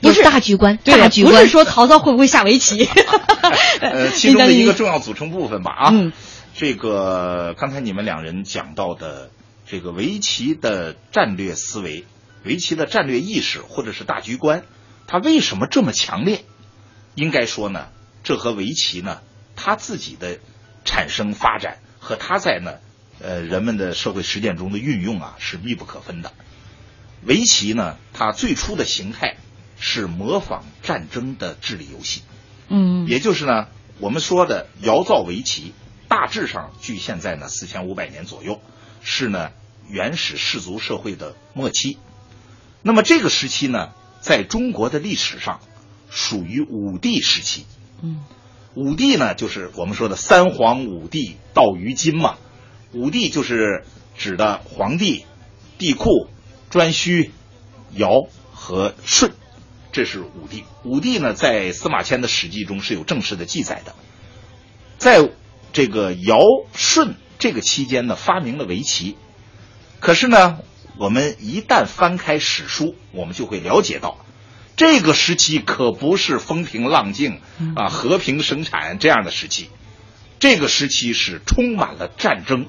[0.00, 2.88] 不是大局观，对大局观不是说曹操会不会下围棋，
[3.82, 5.90] 呃， 其中的一个重要组成部分吧啊。
[5.92, 6.12] 嗯
[6.54, 9.30] 这个刚才你们两人讲到的
[9.70, 12.06] 这个围棋的战略思维、
[12.42, 14.64] 围棋的战略意识或者是大局观，
[15.06, 16.46] 它为什么这么强烈？
[17.14, 17.88] 应该说呢，
[18.24, 19.20] 这和围棋呢
[19.56, 20.38] 它自己的
[20.86, 22.76] 产生发展和它在呢
[23.20, 26.32] 呃人们的社会实践中的运用啊是密不可分的。
[27.24, 29.36] 围棋呢，它最初的形态
[29.78, 32.22] 是模仿战争的智力游戏。
[32.68, 35.74] 嗯也就是呢，我们说的尧造围棋，
[36.08, 38.62] 大致上距现在呢四千五百年左右，
[39.02, 39.50] 是呢
[39.88, 41.98] 原始氏族社会的末期。
[42.82, 45.60] 那么这个时期呢，在中国的历史上
[46.10, 47.66] 属于武帝时期。
[48.02, 48.24] 嗯，
[48.74, 52.36] 武帝呢，就是我们说的三皇五帝到于今嘛。
[52.92, 53.84] 武帝就是
[54.16, 55.26] 指的皇帝、
[55.76, 56.28] 帝喾、
[56.70, 57.30] 颛顼、
[57.92, 59.32] 尧和舜，
[59.92, 60.64] 这是武帝。
[60.84, 63.94] 武帝呢，在司马迁的《史记》中是有正式的记载的。
[64.96, 65.30] 在
[65.72, 66.38] 这个尧
[66.74, 69.16] 舜这个期间呢，发明了围棋。
[70.00, 70.58] 可是呢，
[70.96, 74.18] 我们一旦翻开史书，我们就会了解到，
[74.76, 77.40] 这个时期可不是风平浪静
[77.74, 79.70] 啊、和平生产这样的时期。
[80.38, 82.66] 这个时期是充满了战争、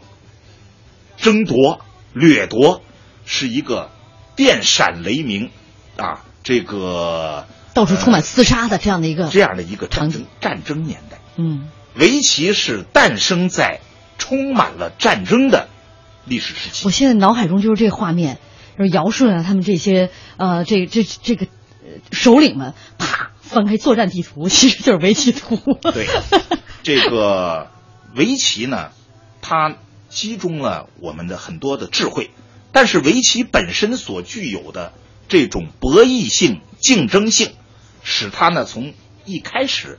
[1.18, 1.82] 争夺、
[2.14, 2.82] 掠夺，
[3.26, 3.92] 是一个
[4.36, 5.52] 电闪雷鸣
[5.98, 11.20] 啊，这个到处充满厮杀的这样的一个这样的一个战场争战争年代。
[11.36, 13.82] 嗯围棋是诞生在
[14.20, 15.68] 充满了战争的
[16.26, 16.92] 历史时期我。
[16.92, 18.38] 现在脑海中就是这个画面，
[18.78, 21.48] 就是尧舜啊，他们这些呃，这这这个
[21.82, 25.58] 呃首领们，啪翻开作战地图， 其实就是围棋图。
[25.82, 26.06] 对，
[26.84, 27.72] 这个
[28.14, 28.92] 围棋呢，
[29.42, 29.76] 它
[30.10, 32.30] 集中了我们的很多的智慧，
[32.72, 34.94] 但是围棋本身所具有的
[35.28, 37.54] 这种博弈性、竞争性，
[38.04, 38.94] 使它呢从
[39.26, 39.98] 一开始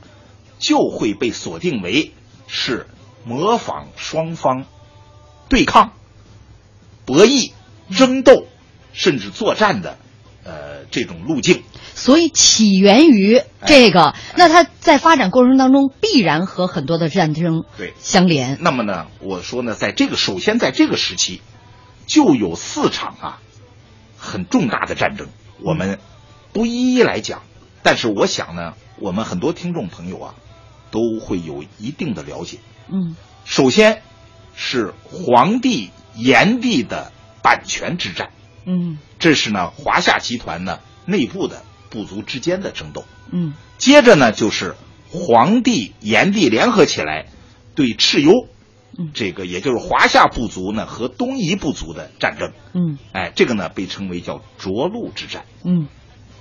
[0.59, 2.13] 就会被锁定为
[2.47, 2.87] 是
[3.23, 4.65] 模仿双方
[5.49, 5.93] 对抗、
[7.05, 7.51] 博弈、
[7.95, 8.45] 争斗，
[8.93, 9.97] 甚至作战的
[10.43, 11.63] 呃这种路径。
[11.93, 18.57] 所以起源于这个，那它在发展过程当中必然和很多的战争对相连。
[18.61, 21.41] 那么呢，我说呢，在这个首先在这个时期，
[22.07, 23.39] 就有四场啊
[24.17, 25.27] 很重大的战争，
[25.59, 25.99] 我们
[26.53, 27.43] 不一一来讲，
[27.83, 30.35] 但是我想呢，我们很多听众朋友啊
[30.91, 32.57] 都会有一定的了解。
[32.91, 34.01] 嗯首先
[34.55, 38.31] 是黄帝炎帝的版权之战，
[38.65, 43.03] 嗯这是呢华夏集团呢内部的部族之间的争斗。
[43.31, 44.75] 嗯接着呢，就是
[45.09, 47.27] 黄帝、炎帝联合起来
[47.73, 48.47] 对蚩尤，
[49.13, 52.51] 这个也就是华夏部族呢和东夷部族的战争。
[52.73, 55.45] 嗯哎，这个呢被称为叫涿鹿之战。
[55.63, 55.87] 嗯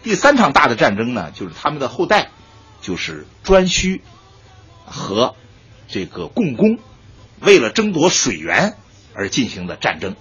[0.02, 2.30] 第三场大的战争呢，就是他们的后代，
[2.80, 4.00] 就是颛顼
[4.84, 5.34] 和
[5.90, 6.78] 这个共工，
[7.40, 8.76] 为了争夺水源
[9.12, 10.16] 而进行的战争。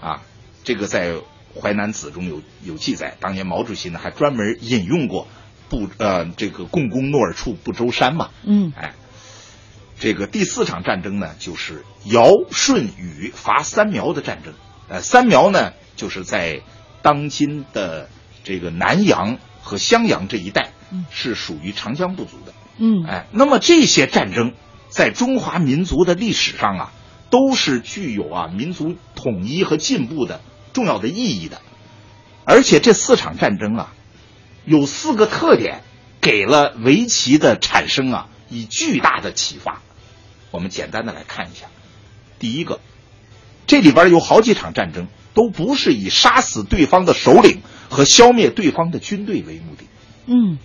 [0.00, 0.22] 啊，
[0.62, 1.12] 这个在
[1.58, 5.26] 《淮南子》中有有记载，当年毛主席呢还专门引用过
[5.68, 8.30] 不呃这个共工诺尔处不周山嘛。
[8.44, 8.94] 嗯哎，
[9.98, 14.52] 这个第四场战争呢，就是尧舜禹伐三苗的战争。
[14.88, 16.60] 呃，三苗呢，就是在
[17.00, 18.10] 当今的
[18.44, 20.72] 这个南阳和襄阳这一带，
[21.10, 22.52] 是属于长江部族的。
[22.78, 24.52] 嗯哎，那么这些战争
[24.96, 26.92] 在中华民族的历史上啊，
[27.28, 30.40] 都是具有啊民族统一和进步的
[30.72, 31.60] 重要的意义的。
[32.46, 33.92] 而且这四场战争啊，
[34.64, 35.82] 有四个特点，
[36.22, 39.82] 给了围棋的产生啊以巨大的启发。
[40.50, 41.66] 我们简单的来看一下，
[42.38, 42.80] 第一个，
[43.66, 49.84] 这里边有好几场战争都不是以杀死对方的首领和消灭对方的军队为目的。
[50.24, 50.56] 嗯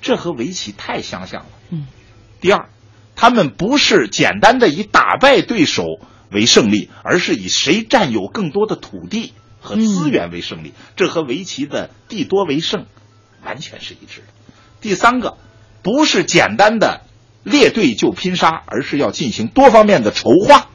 [0.00, 1.50] 这和围棋太相像了。
[1.68, 1.86] 嗯。
[2.40, 2.70] 第二，
[3.16, 5.84] 他们不是简单的以打败对手
[6.30, 10.74] 为胜利，而是以谁占有更多的土地和资源为胜利。
[10.94, 12.86] 这和围棋的地多为胜
[13.42, 14.26] 完全是一致的。
[14.80, 15.38] 第三个，
[15.82, 17.00] 不是简单的
[17.42, 20.68] 列队就拼杀，而是要进行多方面的筹划。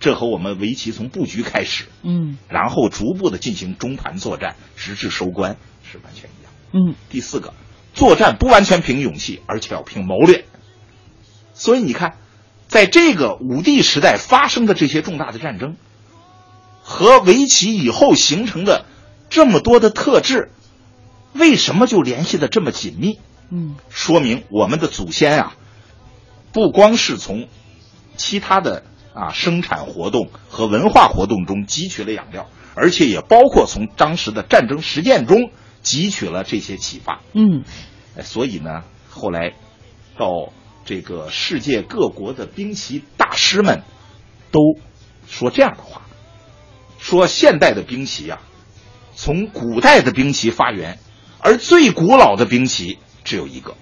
[0.00, 5.56] 这和我们围棋从布局开始，嗯然后逐步的进行中盘作战，直至收官
[5.90, 6.52] 是完全一样。
[6.72, 7.54] 嗯第四个，
[7.94, 10.44] 作战不完全凭勇气，而且要凭谋略。
[11.54, 12.16] 所以你看，
[12.68, 15.76] 在这个武帝时代发生的这些重大的战争，
[16.82, 18.86] 和围棋以后形成的
[19.30, 20.50] 这么多的特质，
[21.32, 23.18] 为什么就联系的这么紧密？
[23.50, 25.54] 嗯说明我们的祖先啊，
[26.52, 27.48] 不光是从
[28.16, 35.50] 其他的啊生产活动和文化活动中汲取了养料，而且也包括从当时的战争实践中
[35.84, 37.20] 汲取了这些启发。
[37.34, 37.64] 嗯
[38.16, 39.52] 哎所以呢，后来
[40.18, 40.50] 到
[40.84, 43.82] 这个世界各国的兵棋大师们
[44.50, 44.60] 都
[45.28, 46.02] 说这样的话，
[46.98, 48.40] 说现代的兵棋啊，
[49.14, 50.98] 从古代的兵棋发源，
[51.38, 53.76] 而最古老的兵棋只有一个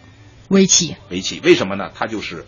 [0.48, 1.40] 围棋，围棋。
[1.42, 1.90] 为什么呢？
[1.94, 2.46] 它就是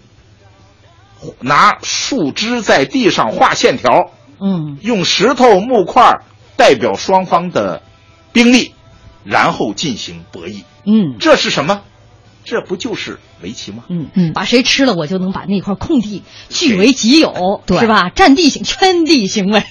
[1.41, 6.21] 拿树枝在地上画线条，嗯用石头、木块
[6.57, 7.83] 代表双方的
[8.33, 8.75] 兵力，
[9.25, 10.65] 然后进行博弈。
[10.85, 11.83] 嗯这是什么？
[12.45, 13.85] 这不就是围棋吗？
[13.89, 18.11] 嗯嗯把谁吃了，我就能把那块空地据为己有，对是吧？
[18.11, 19.63] 占地行，圈地行为。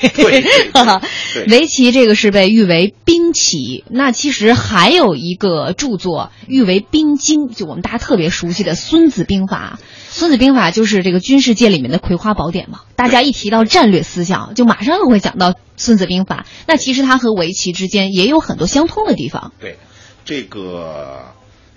[1.34, 9.79] 对围棋这个是被誉为兵棋，那其实还有一个著作誉为兵经，就我们大家特别熟悉的《孙子兵法》。
[10.13, 16.45] 《孙子兵法》就是这个军事界里面的葵花宝典嘛，大家一提到战略思想，就马上会讲到《孙子兵法》。
[16.67, 19.53] 那其实它和围棋之间也有很多相通的地方。
[19.60, 19.77] 对，
[20.25, 21.34] 这个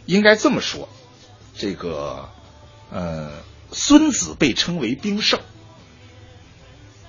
[0.06, 0.88] 应该这么说，
[1.56, 2.28] 这个
[2.90, 3.30] 呃，
[3.72, 5.40] 孙子被称为兵圣，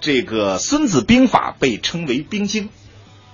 [0.01, 2.69] 这个《孙子兵法》被称为兵经，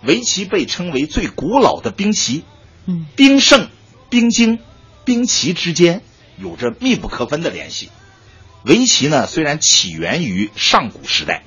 [0.03, 2.43] 围棋被称为最古老的兵棋。
[2.85, 3.69] 嗯，兵圣、
[4.09, 4.59] 兵经、
[5.05, 6.01] 兵棋之间
[6.37, 7.89] 有着密不可分的联系。
[8.63, 11.43] 围棋呢，虽然起源于上古时代，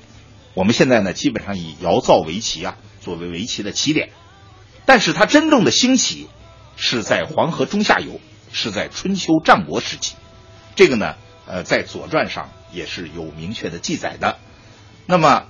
[0.53, 4.09] 我们现在呢基本上以窑造围棋啊作为围棋的起点，
[4.85, 6.29] 但是它真正的兴起
[6.75, 8.19] 是在黄河中下游，
[8.51, 10.15] 是在春秋战国时期。
[10.75, 14.39] 这个呢，呃，在《左传》上也是有明确的记载的。
[15.05, 15.47] 那么，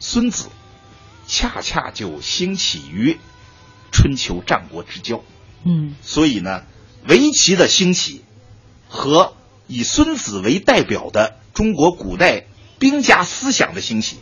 [0.00, 0.48] 孙子
[1.26, 3.18] 恰恰就兴起于
[3.90, 5.22] 春秋战国之交。
[5.64, 6.64] 嗯所以呢，
[7.08, 8.22] 围棋的兴起
[8.88, 9.34] 和
[9.66, 12.46] 以孙子为代表的中国古代
[12.78, 14.18] 兵家思想的兴起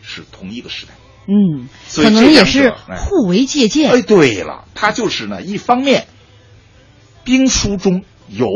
[0.00, 0.94] 是同一个时代。
[1.26, 3.90] 嗯，所以可能也是互为借鉴。
[3.90, 6.06] 哎，对了，它就是呢，一方面，
[7.24, 8.48] 兵书中有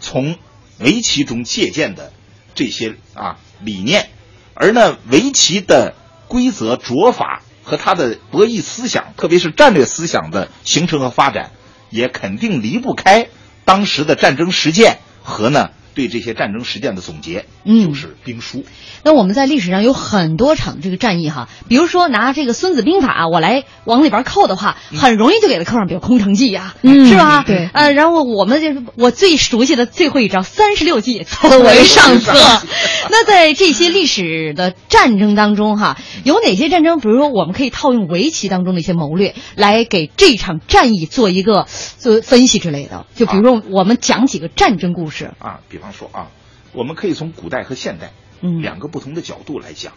[0.00, 0.36] 从
[0.78, 2.12] 围棋中借鉴的
[2.54, 4.08] 这些啊理念，
[4.54, 5.94] 而呢，围棋的
[6.28, 11.50] 规则着法和它的博弈思想，特别是战略思想的形成和发展，
[11.90, 13.28] 也肯定离不开
[13.64, 18.64] 当时的战争实践和呢对这些战争实践的总结，嗯就是兵书。
[19.04, 27.44] 那我们在历史上有很多场这个战役哈，比如说拿这个《孙子兵法》我来往里边扣的话，很容易就给它扣上，比如空城计呀、嗯是吧？
[27.46, 32.32] 对呃，然后我们就是我最熟悉的最后一招三十六计走为为上策。
[33.10, 41.66] 那在这些历史的战争当中哈，有哪些战争，比如说我们可以套用围棋当中的一些谋略，来给这场战役做一个
[41.98, 43.06] 做分析之类的？
[43.14, 46.30] 就比如说我们讲几个战争故事，啊，比方说啊，
[46.72, 48.62] 我们可以从古代和现代嗯。
[48.62, 49.92] 两个不同的角度来讲。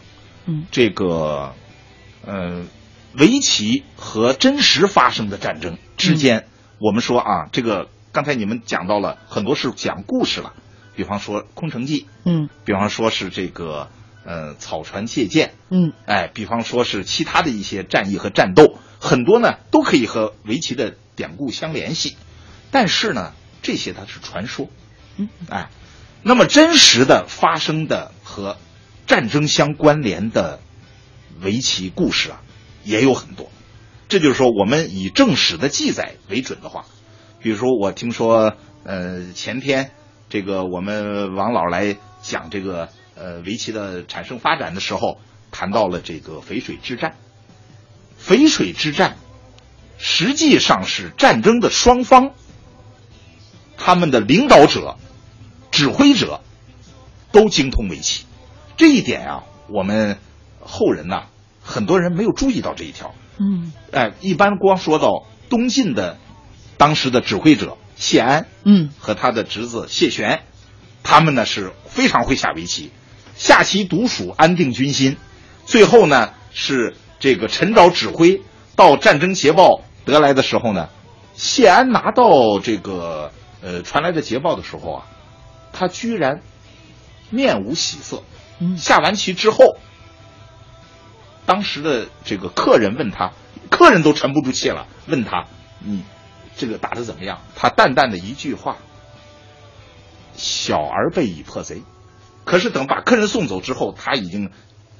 [0.46, 0.66] 嗯。
[0.70, 1.54] 这个，
[2.24, 2.64] 呃，
[3.16, 6.46] 围棋和真实发生的战争之间，
[6.78, 10.54] 我们说啊，这个刚才你们讲到了很多是讲故事了，
[10.96, 12.48] 比方说空城计，嗯。
[12.64, 13.88] 比方说是这个
[14.24, 15.92] 呃草船借箭，嗯。
[16.06, 22.16] 哎，比方说是其他的一些战役和战斗，很多呢都可以和围棋的典故相联系，
[22.70, 24.68] 但是呢，这些它是传说，
[25.16, 25.68] 嗯，哎，
[26.22, 28.56] 那么真实的发生的和
[29.06, 30.60] 战争相关联的
[31.40, 32.42] 围棋故事啊，
[32.84, 33.50] 也有很多。
[34.08, 36.84] 这就是说，我们以正史的记载为准的话，
[37.40, 38.54] 比如说我听说，
[38.84, 39.90] 呃，前天
[40.28, 45.18] 这个我们王老来讲这个呃围棋的产生发展的时候，
[45.50, 47.16] 谈到了这个淝水之战。
[48.24, 49.16] 淝水之战
[49.98, 52.32] 实际上是战争的双方，
[53.76, 54.96] 他们的领导者、
[55.72, 56.40] 指挥者
[57.32, 58.26] 都精通围棋。
[58.76, 60.18] 这一点啊，我们
[60.60, 61.24] 后人呐、
[61.60, 63.14] 很多人没有注意到这一条。
[63.40, 66.18] 嗯哎，一般光说到东晋的
[66.76, 70.42] 当时的指挥者谢安嗯和他的侄子谢玄，
[71.02, 72.90] 他们呢是非常会下围棋，
[73.34, 75.16] 下棋独属，安定军心。
[75.64, 78.42] 最后呢是这个陈昭指挥
[78.76, 80.88] 到战争捷报得来的时候呢，
[81.34, 83.32] 谢安拿到这个
[83.62, 85.06] 呃传来的捷报的时候啊，
[85.72, 86.42] 他居然
[87.30, 88.22] 面无喜色。
[88.58, 89.76] 嗯下完棋之后，
[91.46, 93.32] 当时的这个客人问他，
[93.70, 95.46] 客人都沉不住气了，问他
[95.80, 96.04] 你
[96.56, 97.40] 这个打的怎么样？
[97.56, 98.76] 他淡淡的一句话
[100.36, 101.82] ：“小儿被已破贼。”
[102.44, 104.50] 可是等把客人送走之后，他已经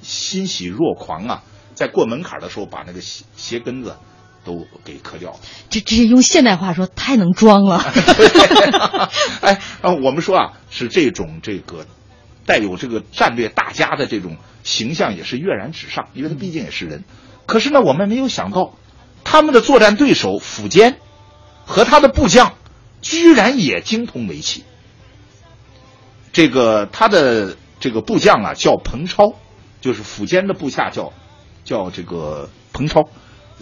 [0.01, 1.43] 欣喜若狂啊！
[1.73, 3.97] 在过门槛的时候，把那个鞋鞋跟子
[4.45, 5.39] 都给磕掉了。
[5.69, 7.77] 这这是用现代话说，太能装了。
[9.41, 11.85] 哎，啊，我们说啊，是这种这个
[12.45, 17.03] 带有这个战略大家的这种形象，也是跃然纸上，因为他毕竟也是人。
[17.45, 18.77] 可是呢，我们没有想到，
[19.23, 20.97] 他他们的作战对手苻坚
[21.65, 22.53] 和他的部将
[23.01, 24.63] 居然也精通围棋。
[26.31, 29.33] 这个他的这个部将啊叫彭超，
[29.81, 31.13] 就是苻坚的部下叫
[31.65, 33.09] 叫这个彭超。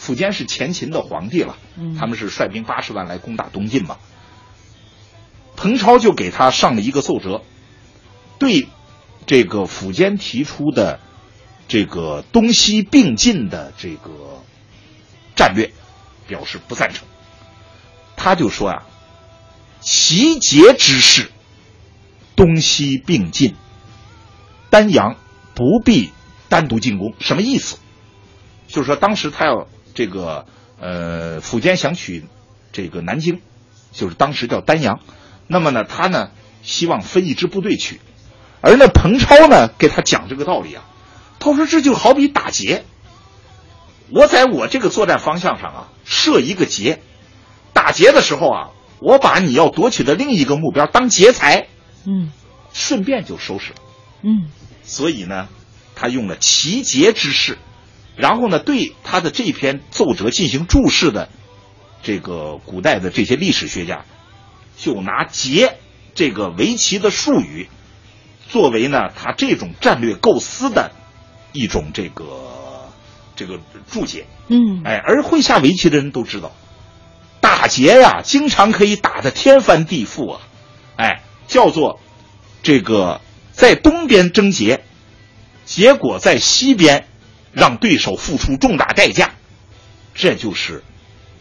[0.01, 1.57] 苻坚是前秦的皇帝了，
[1.99, 3.97] 他们是率兵八十万来攻打东晋嘛。
[5.55, 7.43] 彭超就给他上了一个奏折，
[8.39, 8.67] 对
[9.27, 10.99] 这个苻坚提出的
[11.67, 14.41] 这个东西并进的这个
[15.35, 15.71] 战略
[16.27, 17.07] 表示不赞成。
[18.15, 18.83] 他就说啊、
[19.81, 21.29] 齐节之势，
[22.35, 23.55] 东西并进，
[24.71, 25.15] 丹阳
[25.53, 26.11] 不必
[26.49, 27.77] 单独进攻，什么意思？
[28.67, 30.45] 就是说当时他要这个
[30.79, 32.25] 呃，苻坚想取
[32.71, 33.41] 这个南京，
[33.91, 34.99] 就是当时叫丹阳。
[35.47, 36.31] 那么呢，他呢
[36.63, 37.99] 希望分一支部队去，
[38.61, 40.83] 而那彭超呢给他讲这个道理啊，
[41.39, 42.85] 他说这就好比打劫，
[44.09, 47.01] 我在我这个作战方向上啊设一个劫，
[47.73, 48.69] 打劫的时候啊，
[48.99, 51.67] 我把你要夺取的另一个目标当劫财，
[52.05, 52.31] 嗯
[52.71, 53.77] 顺便就收拾了。
[54.21, 54.49] 嗯
[54.83, 55.49] 所以呢，
[55.95, 57.57] 他用了齐劫之势，
[58.15, 61.29] 然后呢，对他的这篇奏折进行注释的
[62.03, 64.05] 这个古代的这些历史学家，
[64.77, 65.77] 就拿劫
[66.13, 67.69] 这个围棋的术语，
[68.49, 70.91] 作为呢他这种战略构思的
[71.53, 72.89] 一种这个
[73.35, 73.59] 这个
[73.89, 74.25] 注解。
[74.49, 76.51] 嗯哎，而会下围棋的人都知道，
[77.39, 80.41] 打劫呀，经常可以打得天翻地覆啊，
[80.97, 82.01] 哎，叫做
[82.61, 83.21] 这个
[83.53, 84.83] 在东边争劫，
[85.63, 87.07] 结果在西边
[87.53, 89.31] 让对手付出重大代价，
[90.13, 90.83] 这就是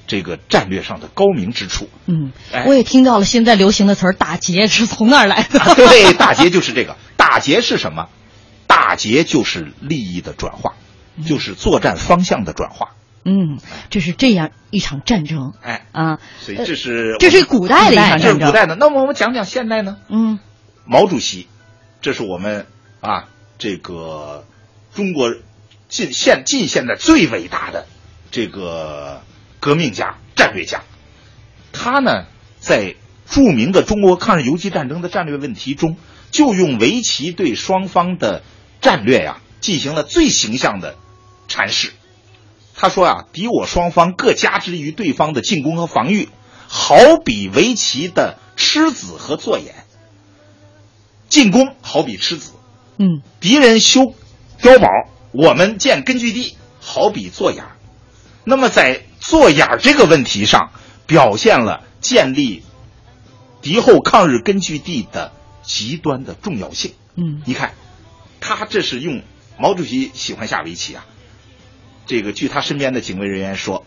[0.06, 1.88] 这个战略上的高明之处。
[2.06, 5.60] 嗯哎，我也听到了现在流行的词儿“打劫”是从那儿来的。
[5.60, 6.96] 啊对，打劫就是这个。
[7.16, 8.08] 打劫是什么？
[8.66, 10.74] 打劫就是利益的转化，
[11.26, 12.92] 就是作战方向的转化。
[13.24, 13.58] 嗯，
[13.90, 18.48] 这是这样一场战争哎，啊，所以这是这是古代的一场这是战争。
[18.48, 18.76] 古代的。
[18.76, 19.98] 那么我们讲讲现代呢？
[20.08, 20.38] 嗯
[20.86, 21.46] 毛主席，
[22.00, 22.66] 这是我们
[23.00, 24.44] 啊这个
[24.94, 25.30] 中国
[25.90, 27.86] 近现近现代最伟大的
[28.30, 29.20] 这个
[29.58, 30.82] 革命家、战略家。
[31.72, 32.26] 他呢，
[32.60, 32.94] 在
[33.28, 35.96] 著名的中国抗日游击战争的战略问题中，
[36.30, 38.42] 就用围棋对双方的
[38.80, 40.96] 战略呀进行了最形象的
[41.48, 41.92] 阐释。
[42.74, 46.28] 他说啊，敌我双方各加之于对方的进攻和防御，
[46.66, 49.74] 好比围棋的吃子和做眼。
[51.28, 52.52] 进攻好比吃子，
[52.98, 54.14] 嗯敌人修
[54.60, 54.88] 碉堡，
[55.32, 57.76] 我们建根据地，好比做眼儿。
[58.44, 60.72] 那么在做眼儿这个问题上，
[61.06, 62.64] 表现了建立
[63.62, 66.94] 敌后抗日根据地的极端的重要性。
[67.16, 67.74] 嗯你看，
[68.40, 69.22] 他这是用
[69.58, 71.06] 毛主席喜欢下围棋啊。
[72.06, 73.84] 这个据他身边的警卫人员说，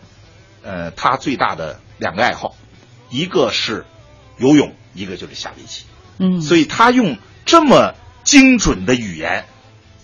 [0.62, 2.56] 呃，他最大的两个爱好，
[3.10, 3.84] 一个是
[4.38, 5.84] 游泳，一个就是下围棋。
[6.18, 9.44] 嗯，所以他用这么精准的语言，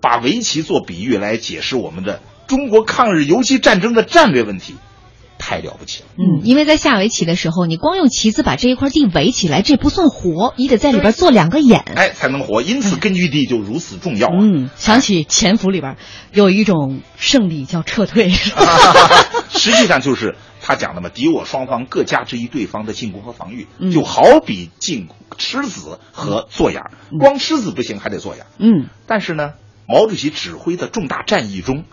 [0.01, 4.75] 把围棋做比喻来解释我们的中国抗日游击战争的战略问题，
[5.39, 6.09] 太了不起了。
[6.19, 11.85] 嗯，因为在下围棋的时候，你光用棋子把这一块地围起来，这不算活，你得在里边做两个眼。
[11.95, 12.61] 哎，才能活。
[12.63, 14.33] 因此，根据地就如此重要啊！
[14.41, 15.97] 嗯，想起潜伏里边
[16.33, 18.31] 有一种胜利叫撤退。
[19.51, 26.91] 实际上就是他讲的嘛，敌我双方各加之于对方的进攻和防御，嗯就好比进吃子和做眼儿。
[27.19, 28.47] 光吃子不行，还得做眼儿。
[28.59, 29.53] 嗯但是呢，
[29.91, 31.85] 毛主席指挥的重大战役中，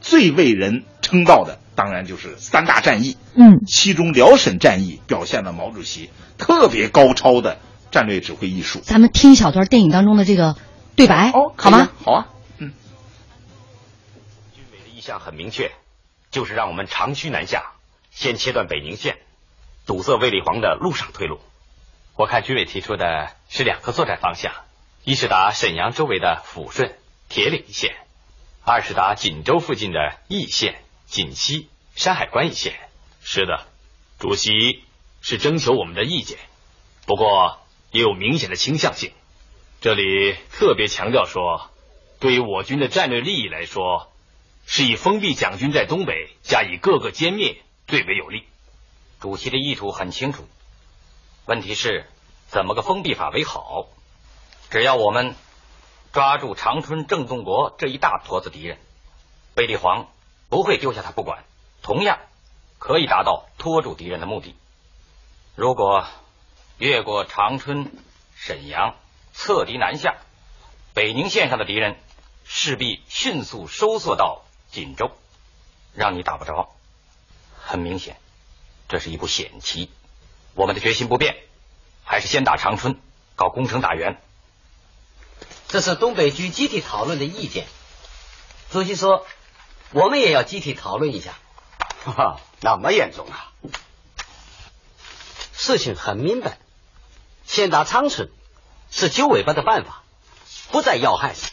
[0.00, 3.18] 最为人称道的，当然就是三大战役。
[3.34, 6.08] 嗯，其中辽沈战役表现了毛主席
[6.38, 7.58] 特别高超的
[7.90, 8.80] 战略指挥艺术。
[8.80, 10.56] 咱们听一小段电影当中的这个
[10.94, 11.90] 对白，哦，好吗？？
[12.02, 12.72] 好啊，嗯。
[14.54, 15.72] 军委的意向很明确，
[16.30, 17.72] 就是让我们长驱南下，
[18.10, 19.18] 先切断北宁线，
[19.84, 21.38] 堵塞卫立煌的陆上退路。
[22.16, 24.54] 我看军委提出的是两个作战方向：
[25.04, 26.94] 一是打沈阳周围的抚顺、
[27.28, 27.92] 铁岭一线；
[28.64, 32.78] 二是打锦州附近的义县、锦西、山海关一线。
[33.22, 33.66] 是的，
[34.18, 34.84] 主席
[35.20, 36.38] 是征求我们的意见，
[37.06, 37.58] 不过
[37.90, 39.12] 也有明显的倾向性。
[39.80, 41.70] 这里特别强调说，
[42.20, 44.12] 对于我军的战略利益来说，
[44.64, 48.44] 是以封闭蒋军在东北加以各个歼灭最为有利。
[49.20, 50.48] 主席的意图很清楚，
[51.46, 52.06] 问题是
[52.48, 53.88] 怎么个封闭法为好？
[54.70, 55.34] 只要我们
[56.16, 58.78] 抓住长春郑洞国这一大坨子敌人，
[59.54, 60.08] 卫立煌
[60.48, 61.44] 不会丢下他不管，
[61.82, 62.20] 同样
[62.78, 64.56] 可以达到拖住敌人的目的。
[65.56, 66.06] 如果
[66.78, 67.92] 越过长春、
[68.34, 68.94] 沈阳，
[69.34, 70.16] 侧敌南下，
[70.94, 71.98] 北宁线上的敌人
[72.46, 74.40] 势必迅速收缩到
[74.70, 75.10] 锦州，
[75.92, 76.70] 让你打不着。
[77.60, 78.16] 很明显，
[78.88, 79.90] 这是一步险棋。
[80.54, 81.36] 我们的决心不变，
[82.06, 82.98] 还是先打长春，
[83.34, 84.18] 搞攻城打援。
[85.68, 87.66] 这是东北局集体讨论的意见。
[88.70, 89.26] 主席说，
[89.92, 91.34] 我们也要集体讨论一下。
[92.04, 93.52] 哈哈，那么严重啊？
[95.52, 96.58] 事情很明白，
[97.44, 98.30] 先打长春
[98.90, 100.02] 是揪尾巴的办法，
[100.70, 101.50] 不在要害上；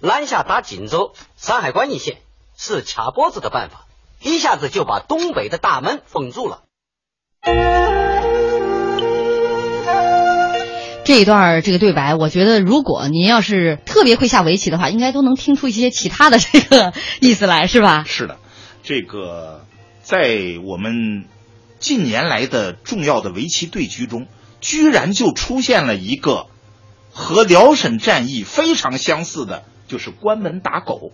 [0.00, 2.20] 南下打锦州、山海关一线
[2.56, 3.86] 是卡脖子的办法，
[4.20, 6.64] 一下子就把东北的大门封住了。
[11.08, 18.04] 这一段这个对白，我觉得如果您要是特别会下围棋的话，应该都能听出一些其他的这个意思来，是吧？
[18.06, 18.36] 是的，
[18.82, 19.64] 这个
[20.02, 21.24] 在我们
[21.78, 24.26] 近年来的重要的围棋对局中，
[24.60, 26.48] 居然就出现了一个
[27.10, 31.12] 和辽沈战役非常相似的，就是关门打狗，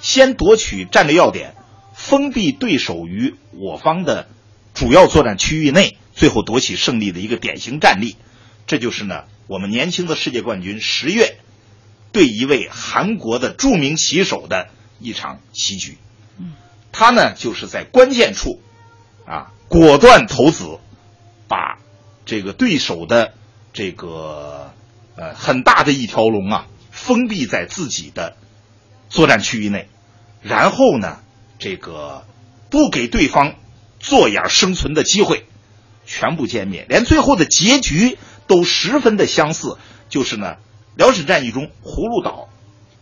[0.00, 1.54] 先夺取战略要点，
[1.94, 4.26] 封闭对手于我方的
[4.74, 8.16] 主要作战区域内，最后夺取胜利的一个典型战例。
[8.70, 11.38] 这就是呢，我们年轻的世界冠军十月
[12.12, 14.68] 对一位韩国的著名棋手的
[15.00, 15.98] 一场棋局。
[16.38, 16.52] 嗯
[16.92, 18.60] 他呢就是在关键处
[19.26, 20.78] 啊果断投子，
[21.48, 21.80] 把
[22.24, 23.34] 这个对手的
[23.72, 24.72] 这个
[25.16, 28.36] 呃很大的一条龙啊封闭在自己的
[29.08, 29.88] 作战区域内，
[30.42, 31.18] 然后呢
[31.58, 32.24] 这个
[32.70, 33.56] 不给对方
[33.98, 35.44] 做眼生存的机会，
[36.06, 38.16] 全部歼灭，连最后的结局。
[38.50, 39.78] 都十分的相似，
[40.08, 40.56] 就是呢，
[40.96, 42.48] 辽沈战役中葫芦岛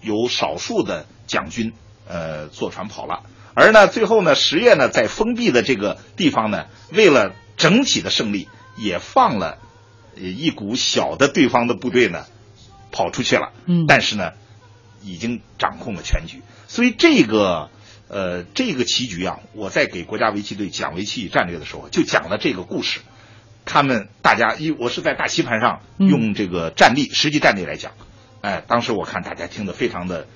[0.03, 1.73] 有少数的蒋军
[2.07, 3.23] 呃坐船跑了，
[3.55, 8.47] 而呢最后呢十月呢在封闭的这个地方呢，为了整体的胜利，
[8.77, 9.57] 也放了
[10.17, 12.27] 一股小的对方的部队呢
[12.93, 14.33] 跑出去了，嗯，但是呢
[15.03, 17.71] 已经掌控了全局，所以这个
[18.09, 23.01] 呃这个棋局啊，我在给国家围棋队讲围棋与战略的时候，就讲了这个故事。
[23.69, 27.93] 他们大家，一我是在大棋盘上用这个战例、实际战力来讲，
[28.41, 30.27] 哎，当时我看大家听得非常的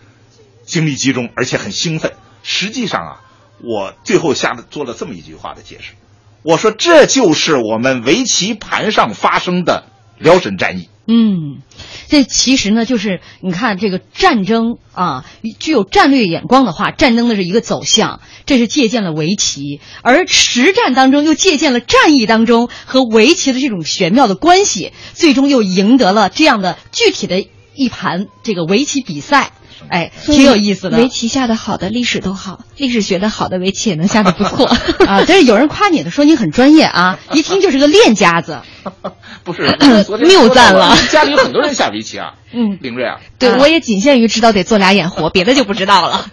[0.65, 2.13] 精力集中，而且很兴奋。
[2.43, 3.21] 实际上啊，
[3.59, 5.95] 我最后下的做了这么一句话的解释，
[6.43, 9.87] 我说这就是我们围棋盘上发生的
[10.19, 10.91] 辽沈战役。
[11.07, 11.63] 嗯，
[12.09, 15.25] 这其实呢，就是你看这个战争啊，
[15.59, 27.45] 具有战略眼光的话，战争的是一个走向，这是借鉴了围棋，而实战当中又借鉴了战役当中和围棋的这种玄妙的关系，最终又赢得了这样的具体的
[27.75, 29.53] 一盘这个围棋比赛。
[29.89, 30.99] 哎，挺有意思的。
[30.99, 34.67] 围棋下的好的，历史都好；历史学的好的，围棋也能下的不错
[35.07, 35.25] 啊。
[35.27, 38.61] 但是有人夸你的，说你很专业啊，一听就是个练家子。
[39.45, 39.77] 不是，
[40.27, 40.97] 谬赞了。
[41.11, 42.35] 家里有很多人下围棋啊。
[42.55, 46.27] 嗯，林瑞啊，对，我也仅限于知道得做俩眼活，别的就不知道了。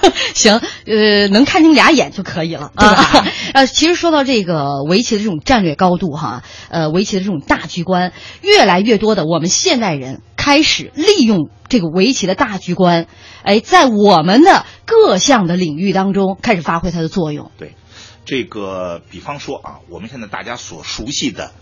[0.34, 3.26] 行，呃，能看清俩眼就可以了，对吧？
[3.54, 13.06] 呃，其实说到这个围棋的这种战略高度哈，呃，围棋的这种大局观，越来越多的我们现代人开始利用这个围棋的大局观，
[13.42, 17.50] 哎，在我们的各项的领域当中开始发挥它的作用。
[17.58, 17.74] 对，
[18.24, 21.52] 这个比方说啊，我们现在大家所熟悉的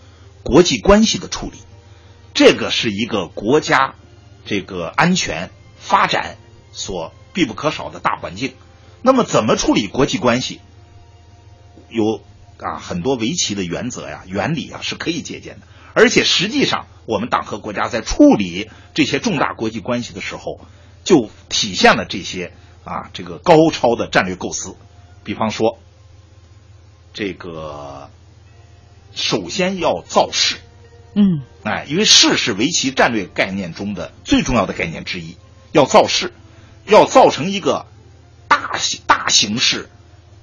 [0.42, 1.58] 国际关系的处理。
[2.34, 3.94] 这个是一个国家
[4.44, 6.36] 这个安全发展
[6.72, 8.54] 所必不可少的大环境。
[9.02, 10.60] 那么，怎么处理国际关系？
[11.90, 12.22] 有
[12.58, 15.66] 啊很多围棋的原则呀、原理啊是可以借鉴的。
[15.92, 20.60] 而且，实际上我们党和国家在处理这些重大国际关系的时候，
[21.04, 22.52] 就体现了这些
[22.84, 24.76] 啊这个高超的战略构思。
[25.22, 25.78] 比方说，
[27.12, 28.10] 这个
[29.12, 30.56] 首先要造势。
[31.14, 35.36] 嗯，哎，因为势是围棋战略概念中的最重要的概念之一，
[35.70, 36.32] 要造势，
[36.86, 37.86] 要造成一个
[38.48, 39.88] 大形大形势、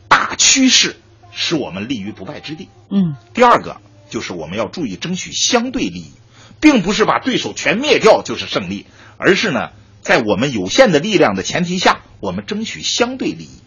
[0.08, 0.96] 大趋势，
[1.32, 2.70] 使我们立于不败之地。
[2.90, 6.12] 嗯，第二个就是我们要注意争取相对利益，
[6.60, 8.86] 并不是把对手全灭掉就是胜利，
[9.18, 9.70] 而是呢，
[10.02, 13.62] 在我们有限的力量的前提下，我们争取相对利益。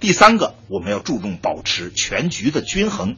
[0.00, 3.16] 第三个，我们要注重保持全局的均衡，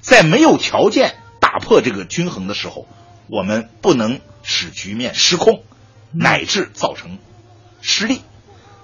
[0.00, 1.16] 在没有条件。
[1.38, 2.88] 打破这个均衡的时候，
[3.28, 5.62] 我们不能使局面失控，
[6.12, 7.18] 乃至造成
[7.80, 8.20] 失利。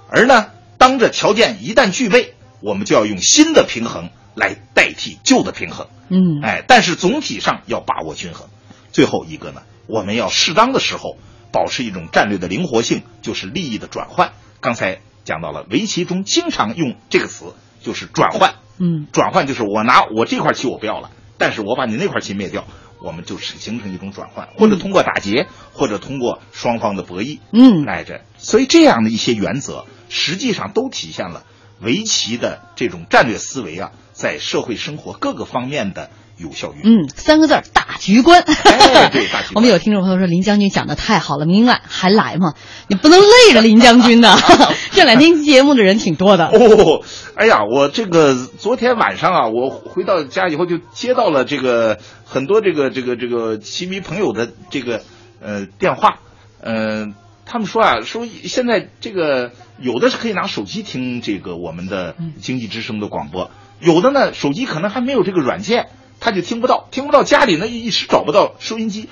[0.09, 5.89] 而呢，当这条件一旦具备，我们就要用新的平衡来代替旧的平衡。
[6.09, 8.49] 嗯，哎，但是总体上要把握均衡。
[8.91, 11.17] 最后一个呢，我们要适当的时候
[11.51, 14.33] 保持一种战略的灵活性，就是利益的转换。
[14.61, 18.55] 刚才讲到了围棋中经常用这个词，就是转换。
[18.79, 21.11] 嗯，转换就是我拿我这块棋我不要了。
[21.39, 22.67] 但是我把你那块棋灭掉，
[23.05, 28.23] 我们就是形成一种转换，或者通过打劫，或者通过双方的博弈，嗯，来着。
[28.39, 31.45] 所以这样的一些原则，实际上都体现了
[31.81, 37.05] 围棋的这种战略思维啊，在社会生活各个方面的有效运用。
[37.05, 38.43] 嗯，三个字儿大局观。
[38.43, 42.55] 哎对 大局观我们有听众朋友说林将军讲的太好了，明晚还来吗？
[42.89, 44.37] 你不能累着林将军的。
[44.93, 46.47] 这两天节目的人挺多的。
[46.47, 47.03] 哦，
[47.35, 55.03] 哎呀，我这个昨天晚上啊，我回到家以后就接到了这个很多这个这个这个棋迷朋友的这个
[55.41, 56.19] 呃电话，
[56.61, 57.15] 嗯、
[57.47, 63.51] 他们说啊，说现在这个有的是可以拿手机听这个我们的经济之声的广播，
[63.83, 65.89] 有的呢手机可能还没有这个软件，
[66.21, 69.09] 他就听不到，听不到家里呢一时找不到收音机，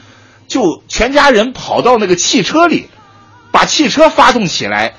[0.46, 2.86] 就全家人跑到那个汽车里，
[3.52, 4.94] 把汽车发动起来，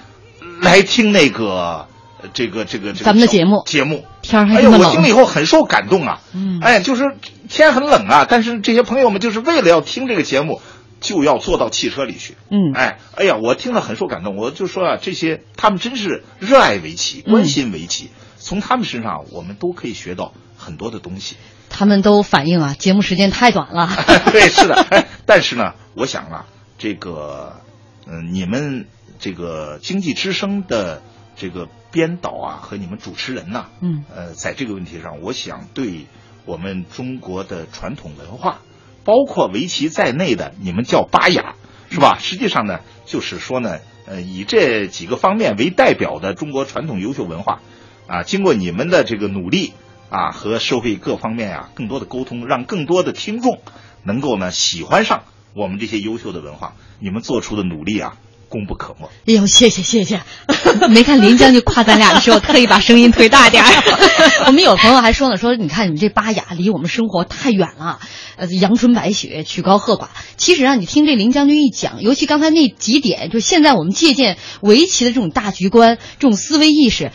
[0.61, 1.87] 来听那个
[2.21, 4.05] 呃这个这个这个咱们的节目节目。
[4.21, 6.21] 天还哎呀，我听了以后很受感动啊！
[6.35, 7.15] 嗯哎，就是
[7.49, 10.61] 天很冷啊，但是这些朋友们就是为了要听这个节目，
[10.99, 12.35] 就要坐到汽车里去。
[12.51, 14.35] 嗯哎，哎呀，我听了很受感动。
[14.37, 18.11] 我就说啊，这些他们真是热爱围棋，嗯关心围棋，
[18.41, 21.37] 从他们身上我们都可以学到很多的东西。
[21.69, 23.89] 他们都反映啊，节目时间太短了。
[24.33, 24.75] 对，是的。
[24.89, 26.45] 哎，但是呢，我想啊，
[26.77, 27.61] 这个，
[28.05, 28.87] 嗯、你们
[29.19, 31.01] 这个经济之声的
[31.37, 36.07] 这个编导啊和你们主持人呐、嗯呃，在这个问题上，我想对
[36.45, 38.59] 我们中国的传统文化，
[39.05, 41.55] 包括围棋在内的，你们叫巴雅，
[41.89, 42.17] 是吧？
[42.19, 47.61] 实际上呢，就是说呢，呃，以这几个方面为代表的中国传统优秀文化，
[48.07, 49.73] 啊，经过你们的这个努力
[50.09, 53.59] 啊，和社会各方面啊更多的沟通，让更多的听众
[54.03, 55.23] 能够呢喜欢上
[55.53, 58.15] 我们这些优秀的文化，你们做出的努力啊，
[58.49, 59.07] 功不可没。
[59.27, 60.21] 哎呦，谢谢谢谢。
[60.89, 63.69] 没看林将军夸咱俩的时候，特意把声音推大点儿。
[64.47, 67.99] 我们有朋友还说呢，说你看你们这巴雅离我们生活太远了，
[68.37, 70.07] 呃，阳春白雪，曲高和寡。
[70.37, 77.11] 其实啊，你听这林将军一讲，尤其刚才那几点，就现在我们借鉴围棋的这种大局观、这种思维意识，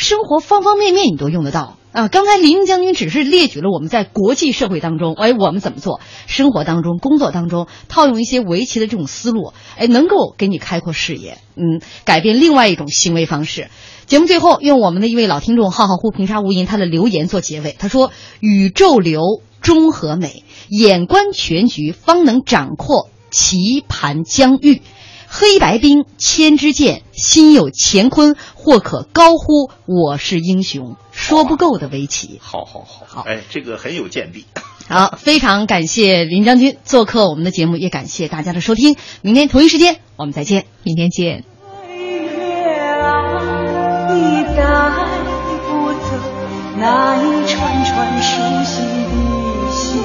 [0.00, 1.76] 生活方方面面你都用得到。
[1.92, 13.68] 啊，刚才林将军只是列举了我们在国际社会当中，哎，我们怎么做，生活当中、工作当中套用一些围棋的这种思路，哎，能够给你开阔视野，嗯，改变另外一种行为方式。
[14.06, 24.80] 节目最后，用我们的一位老听众浩浩乎平沙无垠他的留言做结尾，他说：“宇宙流中和美，眼观全局，方能掌控棋盘疆域。”
[25.32, 32.40] 黑白兵，千支箭，心有乾坤，或可高呼我是英雄，说不够的围棋。
[32.42, 33.22] 好好好好。
[33.22, 34.44] 哎，这个很有见地。
[34.88, 41.44] 好，非常感谢林将军做客我们的节目，也感谢大家的收听，明天同一时间，我们再见，明天见。
[41.86, 44.10] 岁月啊。
[44.12, 44.64] 你带
[45.68, 46.10] 不走
[46.76, 50.02] 那一串串熟悉的姓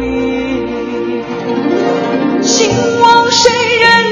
[0.00, 0.02] 名。
[2.42, 2.68] 心
[3.00, 4.05] 望谁人。